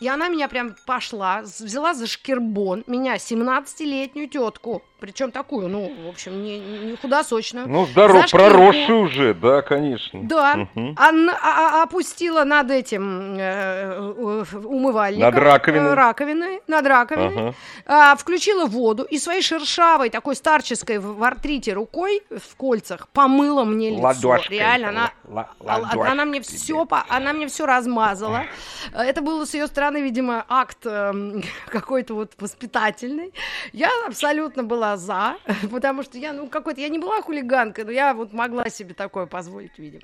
И 0.00 0.08
она 0.08 0.28
меня 0.28 0.48
прям 0.48 0.74
пошла, 0.86 1.42
взяла 1.42 1.94
за 1.94 2.06
шкербон, 2.06 2.84
меня, 2.86 3.16
17-летнюю 3.16 4.28
тетку, 4.28 4.82
причем 5.00 5.32
такую, 5.32 5.68
ну, 5.68 5.90
в 6.04 6.08
общем, 6.08 6.42
не, 6.42 6.58
не 6.58 6.96
худосочную. 6.96 7.66
Ну, 7.66 7.86
здоров, 7.86 8.30
проросшую 8.30 9.00
уже, 9.00 9.34
да, 9.40 9.62
конечно. 9.62 10.20
Да, 10.22 10.68
угу. 10.74 10.94
она 10.96 11.38
а, 11.42 11.82
опустила 11.82 12.44
над 12.44 12.70
этим 12.70 13.36
э, 13.38 14.44
умывальником. 14.64 15.34
Над 15.34 15.42
раковиной. 15.42 15.90
Э, 15.90 15.94
раковиной, 15.94 16.60
над 16.66 16.86
раковиной. 16.86 17.54
Ага. 17.86 18.12
Э, 18.12 18.16
включила 18.16 18.66
воду 18.66 19.04
и 19.04 19.18
своей 19.18 19.42
шершавой, 19.42 20.10
такой 20.10 20.36
старческой 20.36 20.98
в 20.98 21.22
артрите 21.22 21.72
рукой 21.72 22.22
в 22.30 22.56
кольцах 22.56 23.08
помыла 23.08 23.64
мне 23.64 23.90
лицо. 23.90 24.02
Ладошкой. 24.02 24.58
Реально, 24.58 24.88
она, 24.88 25.48
Ладошкой. 25.60 26.10
она 26.10 26.24
мне 26.24 26.40
все, 26.40 26.86
она 27.08 27.32
мне 27.32 27.46
все 27.46 27.66
размазала. 27.66 28.44
Это 28.92 29.22
было 29.22 29.44
с 29.44 29.54
ее 29.54 29.66
стороны, 29.66 29.98
видимо, 30.02 30.44
акт 30.48 30.78
э, 30.84 31.12
какой-то 31.66 32.14
вот 32.14 32.32
воспитательный. 32.38 33.32
Я 33.72 33.90
абсолютно 34.06 34.62
была 34.64 34.96
за, 34.96 35.36
потому 35.70 36.02
что 36.02 36.18
я, 36.18 36.32
ну, 36.32 36.46
какой-то, 36.48 36.80
я 36.80 36.88
не 36.88 36.98
была 36.98 37.22
хулиганкой, 37.22 37.84
но 37.84 37.90
я 37.90 38.14
вот 38.14 38.32
могла 38.32 38.68
себе 38.68 38.94
такое 38.94 39.26
позволить, 39.30 39.78
видимо. 39.78 40.02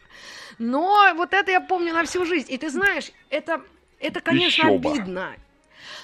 Но 0.58 1.12
вот 1.14 1.34
это 1.34 1.50
я 1.50 1.60
помню 1.60 1.92
на 1.92 2.04
всю 2.04 2.24
жизнь. 2.24 2.52
И 2.52 2.56
ты 2.56 2.70
знаешь, 2.70 3.12
это, 3.30 3.60
это 4.00 4.20
конечно, 4.20 4.46
Еще 4.46 4.74
обидно. 4.74 5.34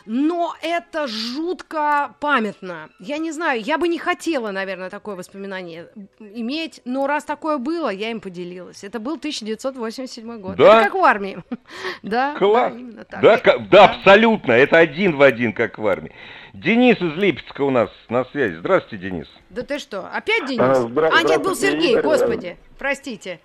Но 0.04 0.54
это 0.62 1.06
жутко 1.06 2.14
памятно. 2.20 2.90
Я 2.98 3.18
не 3.18 3.30
знаю, 3.32 3.60
я 3.62 3.78
бы 3.78 3.88
не 3.88 3.98
хотела, 3.98 4.50
наверное, 4.50 4.90
такое 4.90 5.14
воспоминание 5.14 5.88
иметь, 6.18 6.80
но 6.84 7.06
раз 7.06 7.24
такое 7.24 7.58
было, 7.58 7.88
я 7.88 8.10
им 8.10 8.20
поделилась. 8.20 8.84
Это 8.84 8.98
был 8.98 9.14
1987 9.16 10.40
год. 10.40 10.56
Да? 10.56 10.80
Это 10.80 10.84
как 10.84 10.94
в 10.94 11.04
армии. 11.04 11.38
да, 12.02 12.34
Класс. 12.36 12.72
да, 12.72 12.78
именно 12.78 13.04
так. 13.04 13.20
Да, 13.20 13.40
да, 13.44 13.58
да, 13.58 13.84
абсолютно. 13.86 14.52
Это 14.52 14.78
один 14.78 15.16
в 15.16 15.22
один, 15.22 15.52
как 15.52 15.78
в 15.78 15.86
армии. 15.86 16.12
Денис 16.52 17.00
из 17.00 17.16
Липецка 17.16 17.62
у 17.62 17.70
нас 17.70 17.90
на 18.10 18.24
связи. 18.26 18.56
Здравствуйте, 18.56 19.08
Денис. 19.08 19.26
Да 19.48 19.62
ты 19.62 19.78
что, 19.78 20.06
опять 20.12 20.46
Денис? 20.46 20.60
А, 20.60 20.82
здра- 20.82 21.10
а 21.10 21.22
нет, 21.22 21.42
был 21.42 21.54
Сергей, 21.54 21.92
Игорь. 21.92 22.02
господи, 22.02 22.56
простите. 22.78 23.40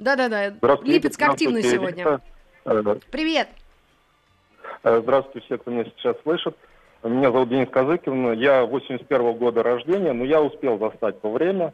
Да-да-да, 0.00 0.48
Липецк 0.82 1.22
активный 1.22 1.62
сегодня. 1.62 2.20
Привет. 3.12 3.48
Э, 4.82 5.00
здравствуйте 5.00 5.46
все, 5.46 5.58
кто 5.58 5.70
меня 5.70 5.84
сейчас 5.84 6.16
слышит. 6.22 6.56
Меня 7.04 7.30
зовут 7.30 7.48
Денис 7.48 7.68
Казыкин, 7.70 8.32
я 8.32 8.64
81 8.64 9.22
-го 9.22 9.34
года 9.34 9.62
рождения, 9.62 10.12
но 10.12 10.24
я 10.24 10.42
успел 10.42 10.78
застать 10.78 11.20
то 11.20 11.30
время. 11.30 11.72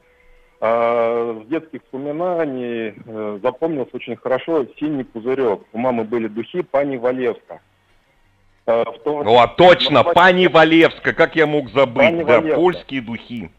А, 0.60 1.42
с 1.42 1.48
детских 1.48 1.80
воспоминаний 1.82 2.94
э, 3.06 3.38
запомнился 3.42 3.96
очень 3.96 4.16
хорошо 4.16 4.66
синий 4.78 5.04
пузырек. 5.04 5.62
У 5.72 5.78
мамы 5.78 6.04
были 6.04 6.28
духи 6.28 6.62
пани 6.62 6.96
Валевска. 6.96 7.60
Э, 8.66 8.84
том... 9.04 9.26
О, 9.26 9.46
точно, 9.46 9.96
назвать... 9.96 10.14
пани 10.14 10.46
Валевска, 10.46 11.12
как 11.12 11.36
я 11.36 11.46
мог 11.46 11.70
забыть, 11.70 12.10
пани 12.10 12.24
да, 12.24 12.40
Валевска. 12.40 12.60
польские 12.60 13.00
духи. 13.02 13.50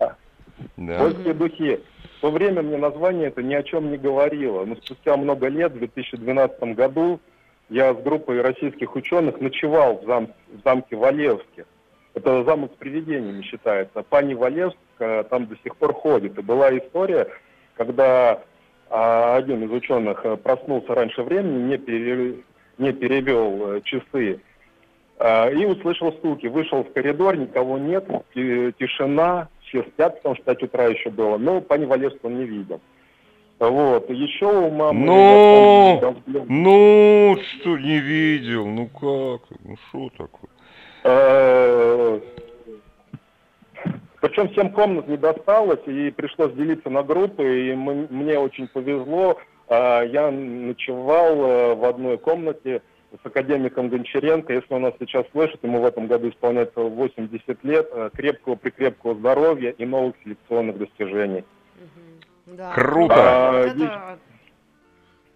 Да. 0.78 1.00
Польские 1.00 1.34
духи. 1.34 1.80
В 2.18 2.22
то 2.22 2.32
время 2.32 2.62
мне 2.63 2.78
название 2.78 3.28
это 3.28 3.44
ни 3.44 3.54
о 3.54 3.63
чем 3.63 3.91
не 3.91 3.98
говорило. 3.98 4.65
Но 4.65 4.76
спустя 4.78 5.15
много 5.18 5.48
лет, 5.48 5.74
в 5.74 5.78
2012 5.78 6.76
году, 6.76 7.20
я 7.70 7.93
с 7.93 7.97
группой 7.97 8.41
российских 8.41 8.95
ученых 8.95 9.39
ночевал 9.39 9.99
в, 9.99 10.06
зам, 10.06 10.30
в 10.47 10.64
замке 10.64 10.95
Валевске. 10.95 11.66
Это 12.14 12.43
замок 12.43 12.72
с 12.74 12.78
привидениями 12.78 13.43
считается. 13.43 14.01
Пани 14.03 14.34
Валевск 14.34 14.78
там 14.97 15.47
до 15.47 15.56
сих 15.64 15.76
пор 15.76 15.93
ходит. 15.93 16.38
И 16.38 16.41
была 16.41 16.76
история, 16.78 17.28
когда 17.76 18.41
а, 18.89 19.36
один 19.36 19.64
из 19.64 19.72
ученых 19.72 20.22
э, 20.24 20.38
проснулся 20.38 20.93
раньше 20.93 21.24
времени, 21.24 21.70
не, 21.70 21.78
пере, 21.78 22.36
не 22.78 22.93
перевел 22.93 23.74
э, 23.74 23.82
часы 23.82 24.39
а, 24.39 24.55
и 25.20 25.66
услышал 25.66 26.11
стуки. 26.13 26.47
Вышел 26.47 26.84
в 26.84 26.91
коридор, 26.91 27.38
никого 27.38 27.78
нет, 27.78 28.05
тишина, 28.34 29.47
все 29.61 29.84
спят, 29.84 30.18
потому 30.18 30.36
что 30.36 30.43
5 30.45 30.63
утра 30.63 30.86
еще 30.86 31.09
было. 31.09 31.38
Но 31.38 31.61
пани 31.61 31.86
Валевск 31.86 32.18
он 32.24 32.38
не 32.38 32.45
видел. 32.45 32.82
Вот, 33.59 34.09
еще 34.09 34.47
у 34.47 34.70
мамы... 34.70 35.05
Ну, 35.05 36.16
ну, 36.47 37.38
что 37.38 37.78
не 37.78 37.99
видел, 37.99 38.66
ну 38.66 38.88
как, 38.88 39.47
ну 39.63 39.78
что 39.88 40.09
такое? 40.18 40.49
Э, 41.05 42.20
Причем 44.20 44.49
всем 44.49 44.72
комнат 44.72 45.07
не 45.07 45.16
досталось, 45.16 45.80
и 45.86 46.11
пришлось 46.11 46.51
делиться 46.53 46.89
на 46.89 47.03
группы, 47.03 47.70
и 47.70 47.74
мне 47.76 48.38
очень 48.38 48.68
повезло. 48.68 49.38
А, 49.70 50.01
я 50.03 50.32
ночевал 50.32 51.36
э, 51.36 51.76
в 51.76 51.86
одной 51.86 52.18
комнате 52.18 52.82
с 53.22 53.26
академиком 53.26 53.89
Гончаренко. 53.89 54.53
Если 54.53 54.74
он 54.74 54.84
нас 54.84 54.93
сейчас 54.99 55.26
слышит, 55.32 55.63
ему 55.63 55.82
в 55.82 55.86
этом 55.86 56.07
году 56.07 56.30
исполняется 56.30 56.82
80 56.82 57.63
лет, 57.63 57.88
э, 57.91 58.09
крепкого-прикрепкого 58.13 59.16
здоровья 59.16 59.72
и 59.72 59.86
новых 59.86 60.16
селекционных 60.24 60.78
достижений. 60.78 61.43
Да. 62.45 62.74
Круто! 62.74 63.16
А, 63.18 63.66
Это... 63.66 64.20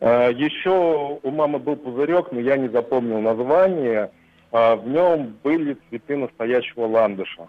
А, 0.01 0.29
еще 0.29 1.19
у 1.21 1.31
мамы 1.31 1.59
был 1.59 1.75
пузырек, 1.75 2.31
но 2.31 2.39
я 2.39 2.57
не 2.57 2.69
запомнил 2.69 3.19
название. 3.19 4.11
А, 4.51 4.75
в 4.75 4.87
нем 4.87 5.35
были 5.43 5.77
цветы 5.89 6.17
настоящего 6.17 6.85
ландыша. 6.85 7.47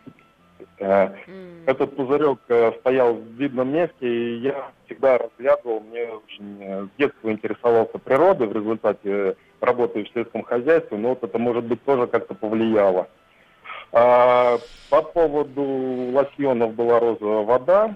Mm. 0.78 1.64
Этот 1.66 1.96
пузырек 1.96 2.38
э, 2.48 2.72
стоял 2.80 3.14
в 3.14 3.24
видном 3.34 3.72
месте, 3.72 3.94
и 4.00 4.38
я 4.40 4.70
всегда 4.86 5.18
разглядывал, 5.18 5.80
мне 5.80 6.08
очень 6.08 6.62
э, 6.62 6.84
с 6.84 6.98
детства 6.98 7.30
интересовался 7.30 7.98
природой 7.98 8.48
в 8.48 8.52
результате 8.52 9.36
работы 9.60 10.04
в 10.04 10.08
сельском 10.14 10.42
хозяйстве, 10.42 10.96
но 10.98 11.10
вот 11.10 11.22
это, 11.22 11.38
может 11.38 11.64
быть, 11.64 11.82
тоже 11.84 12.06
как-то 12.06 12.34
повлияло. 12.34 13.08
А, 13.92 14.58
по 14.88 15.02
поводу 15.02 15.62
лосьонов 16.12 16.74
была 16.74 17.00
розовая 17.00 17.44
вода, 17.44 17.94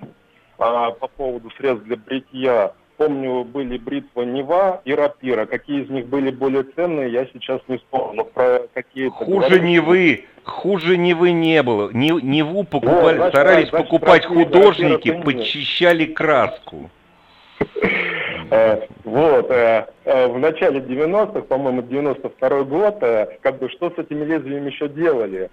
а, 0.58 0.90
по 0.90 1.08
поводу 1.08 1.50
средств 1.52 1.84
для 1.84 1.96
бритья 1.96 2.72
Помню, 2.96 3.44
были 3.44 3.76
бритва 3.76 4.22
Нева 4.22 4.80
и 4.84 4.94
Рапира. 4.94 5.46
Какие 5.46 5.82
из 5.82 5.90
них 5.90 6.06
были 6.06 6.30
более 6.30 6.62
ценные, 6.62 7.10
я 7.10 7.26
сейчас 7.26 7.60
не 7.66 7.78
вспомню. 7.78 8.24
Про 8.24 8.68
какие-то 8.72 9.16
хуже 9.16 9.48
говорили. 9.48 9.66
Невы, 9.66 10.24
хуже 10.44 10.96
Невы 10.96 11.32
не 11.32 11.62
было. 11.64 11.90
Не, 11.90 12.10
Неву 12.10 12.62
покупали, 12.62 13.18
вот, 13.18 13.28
старались 13.30 13.70
значит, 13.70 13.88
покупать 13.88 14.24
значит, 14.24 14.52
художники, 14.52 15.10
подчищали 15.22 16.06
краску. 16.06 16.90
Э, 18.50 18.82
вот, 19.02 19.50
э, 19.50 19.86
э, 20.04 20.26
в 20.28 20.38
начале 20.38 20.78
90-х, 20.78 21.42
по-моему, 21.42 21.82
92 21.82 22.62
год, 22.62 23.00
как 23.40 23.58
бы 23.58 23.68
что 23.70 23.90
с 23.90 23.98
этими 23.98 24.24
лезвиями 24.24 24.70
еще 24.70 24.88
делали? 24.88 25.50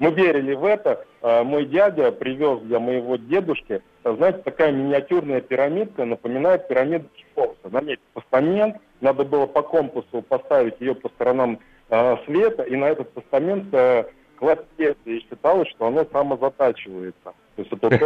Мы 0.00 0.12
верили 0.12 0.54
в 0.54 0.64
это. 0.64 1.04
А, 1.20 1.44
мой 1.44 1.66
дядя 1.66 2.10
привез 2.10 2.60
для 2.60 2.80
моего 2.80 3.16
дедушки, 3.16 3.82
знаете, 4.02 4.38
такая 4.38 4.72
миниатюрная 4.72 5.42
пирамидка, 5.42 6.06
напоминает 6.06 6.66
пирамиду 6.68 7.06
Чеховса. 7.14 7.68
На 7.70 7.82
ней 7.82 7.98
постамент, 8.14 8.78
надо 9.02 9.24
было 9.24 9.44
по 9.44 9.62
компасу 9.62 10.22
поставить 10.26 10.80
ее 10.80 10.94
по 10.94 11.10
сторонам 11.10 11.60
э, 11.90 12.16
света, 12.24 12.62
и 12.62 12.76
на 12.76 12.86
этот 12.86 13.12
постамент 13.12 13.72
э, 13.74 14.06
класть 14.36 14.62
и 14.78 15.18
считалось, 15.20 15.68
что 15.68 15.88
оно 15.88 16.06
самозатачивается. 16.10 17.34
То 17.68 17.88
есть 17.88 18.00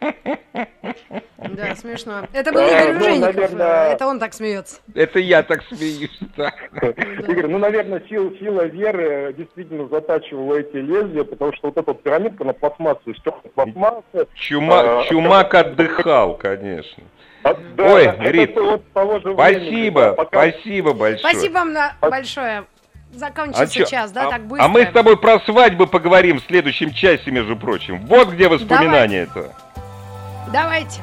Да, 1.38 1.74
смешно. 1.74 2.22
Это 2.32 2.52
был 2.52 2.60
Игорь 2.60 2.92
ну, 2.92 2.98
Ружейников. 2.98 3.54
Это 3.54 4.06
он 4.06 4.18
так 4.18 4.34
смеется. 4.34 4.80
Это 4.94 5.18
я 5.18 5.42
так 5.42 5.62
смеюсь. 5.64 6.18
Игорь, 7.28 7.46
ну, 7.46 7.58
наверное, 7.58 8.02
сила 8.08 8.64
веры 8.66 9.34
действительно 9.36 9.88
затачивала 9.88 10.56
эти 10.56 10.76
лезвия, 10.76 11.24
потому 11.24 11.52
что 11.54 11.68
вот 11.68 11.76
эта 11.76 11.94
пирамидка 11.94 12.44
на 12.44 12.52
пластмассу, 12.52 13.14
стекла 13.14 13.40
пластмассы. 13.54 14.28
Чумак 14.34 15.54
отдыхал, 15.54 16.36
конечно. 16.36 17.02
А, 17.44 17.56
Ой, 17.78 18.12
Рит, 18.30 18.56
спасибо, 19.32 20.26
спасибо 20.28 20.92
большое. 20.92 21.18
Спасибо 21.18 21.54
вам 21.54 21.76
большое. 22.00 22.64
Закончился 23.12 23.82
а 23.82 23.86
час, 23.86 24.12
да, 24.12 24.28
а, 24.28 24.30
так 24.30 24.46
быстро. 24.46 24.64
А 24.64 24.68
мы 24.68 24.82
с 24.84 24.92
тобой 24.92 25.16
про 25.16 25.40
свадьбы 25.40 25.86
поговорим 25.86 26.40
в 26.40 26.44
следующем 26.44 26.92
часе, 26.92 27.30
между 27.30 27.56
прочим. 27.56 28.06
Вот 28.06 28.30
где 28.30 28.48
воспоминания 28.48 29.22
это. 29.22 29.54
Давайте. 30.52 31.00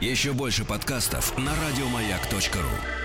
Еще 0.00 0.32
больше 0.32 0.64
подкастов 0.64 1.36
на 1.36 1.50
радиомаяк.ру 1.50 2.99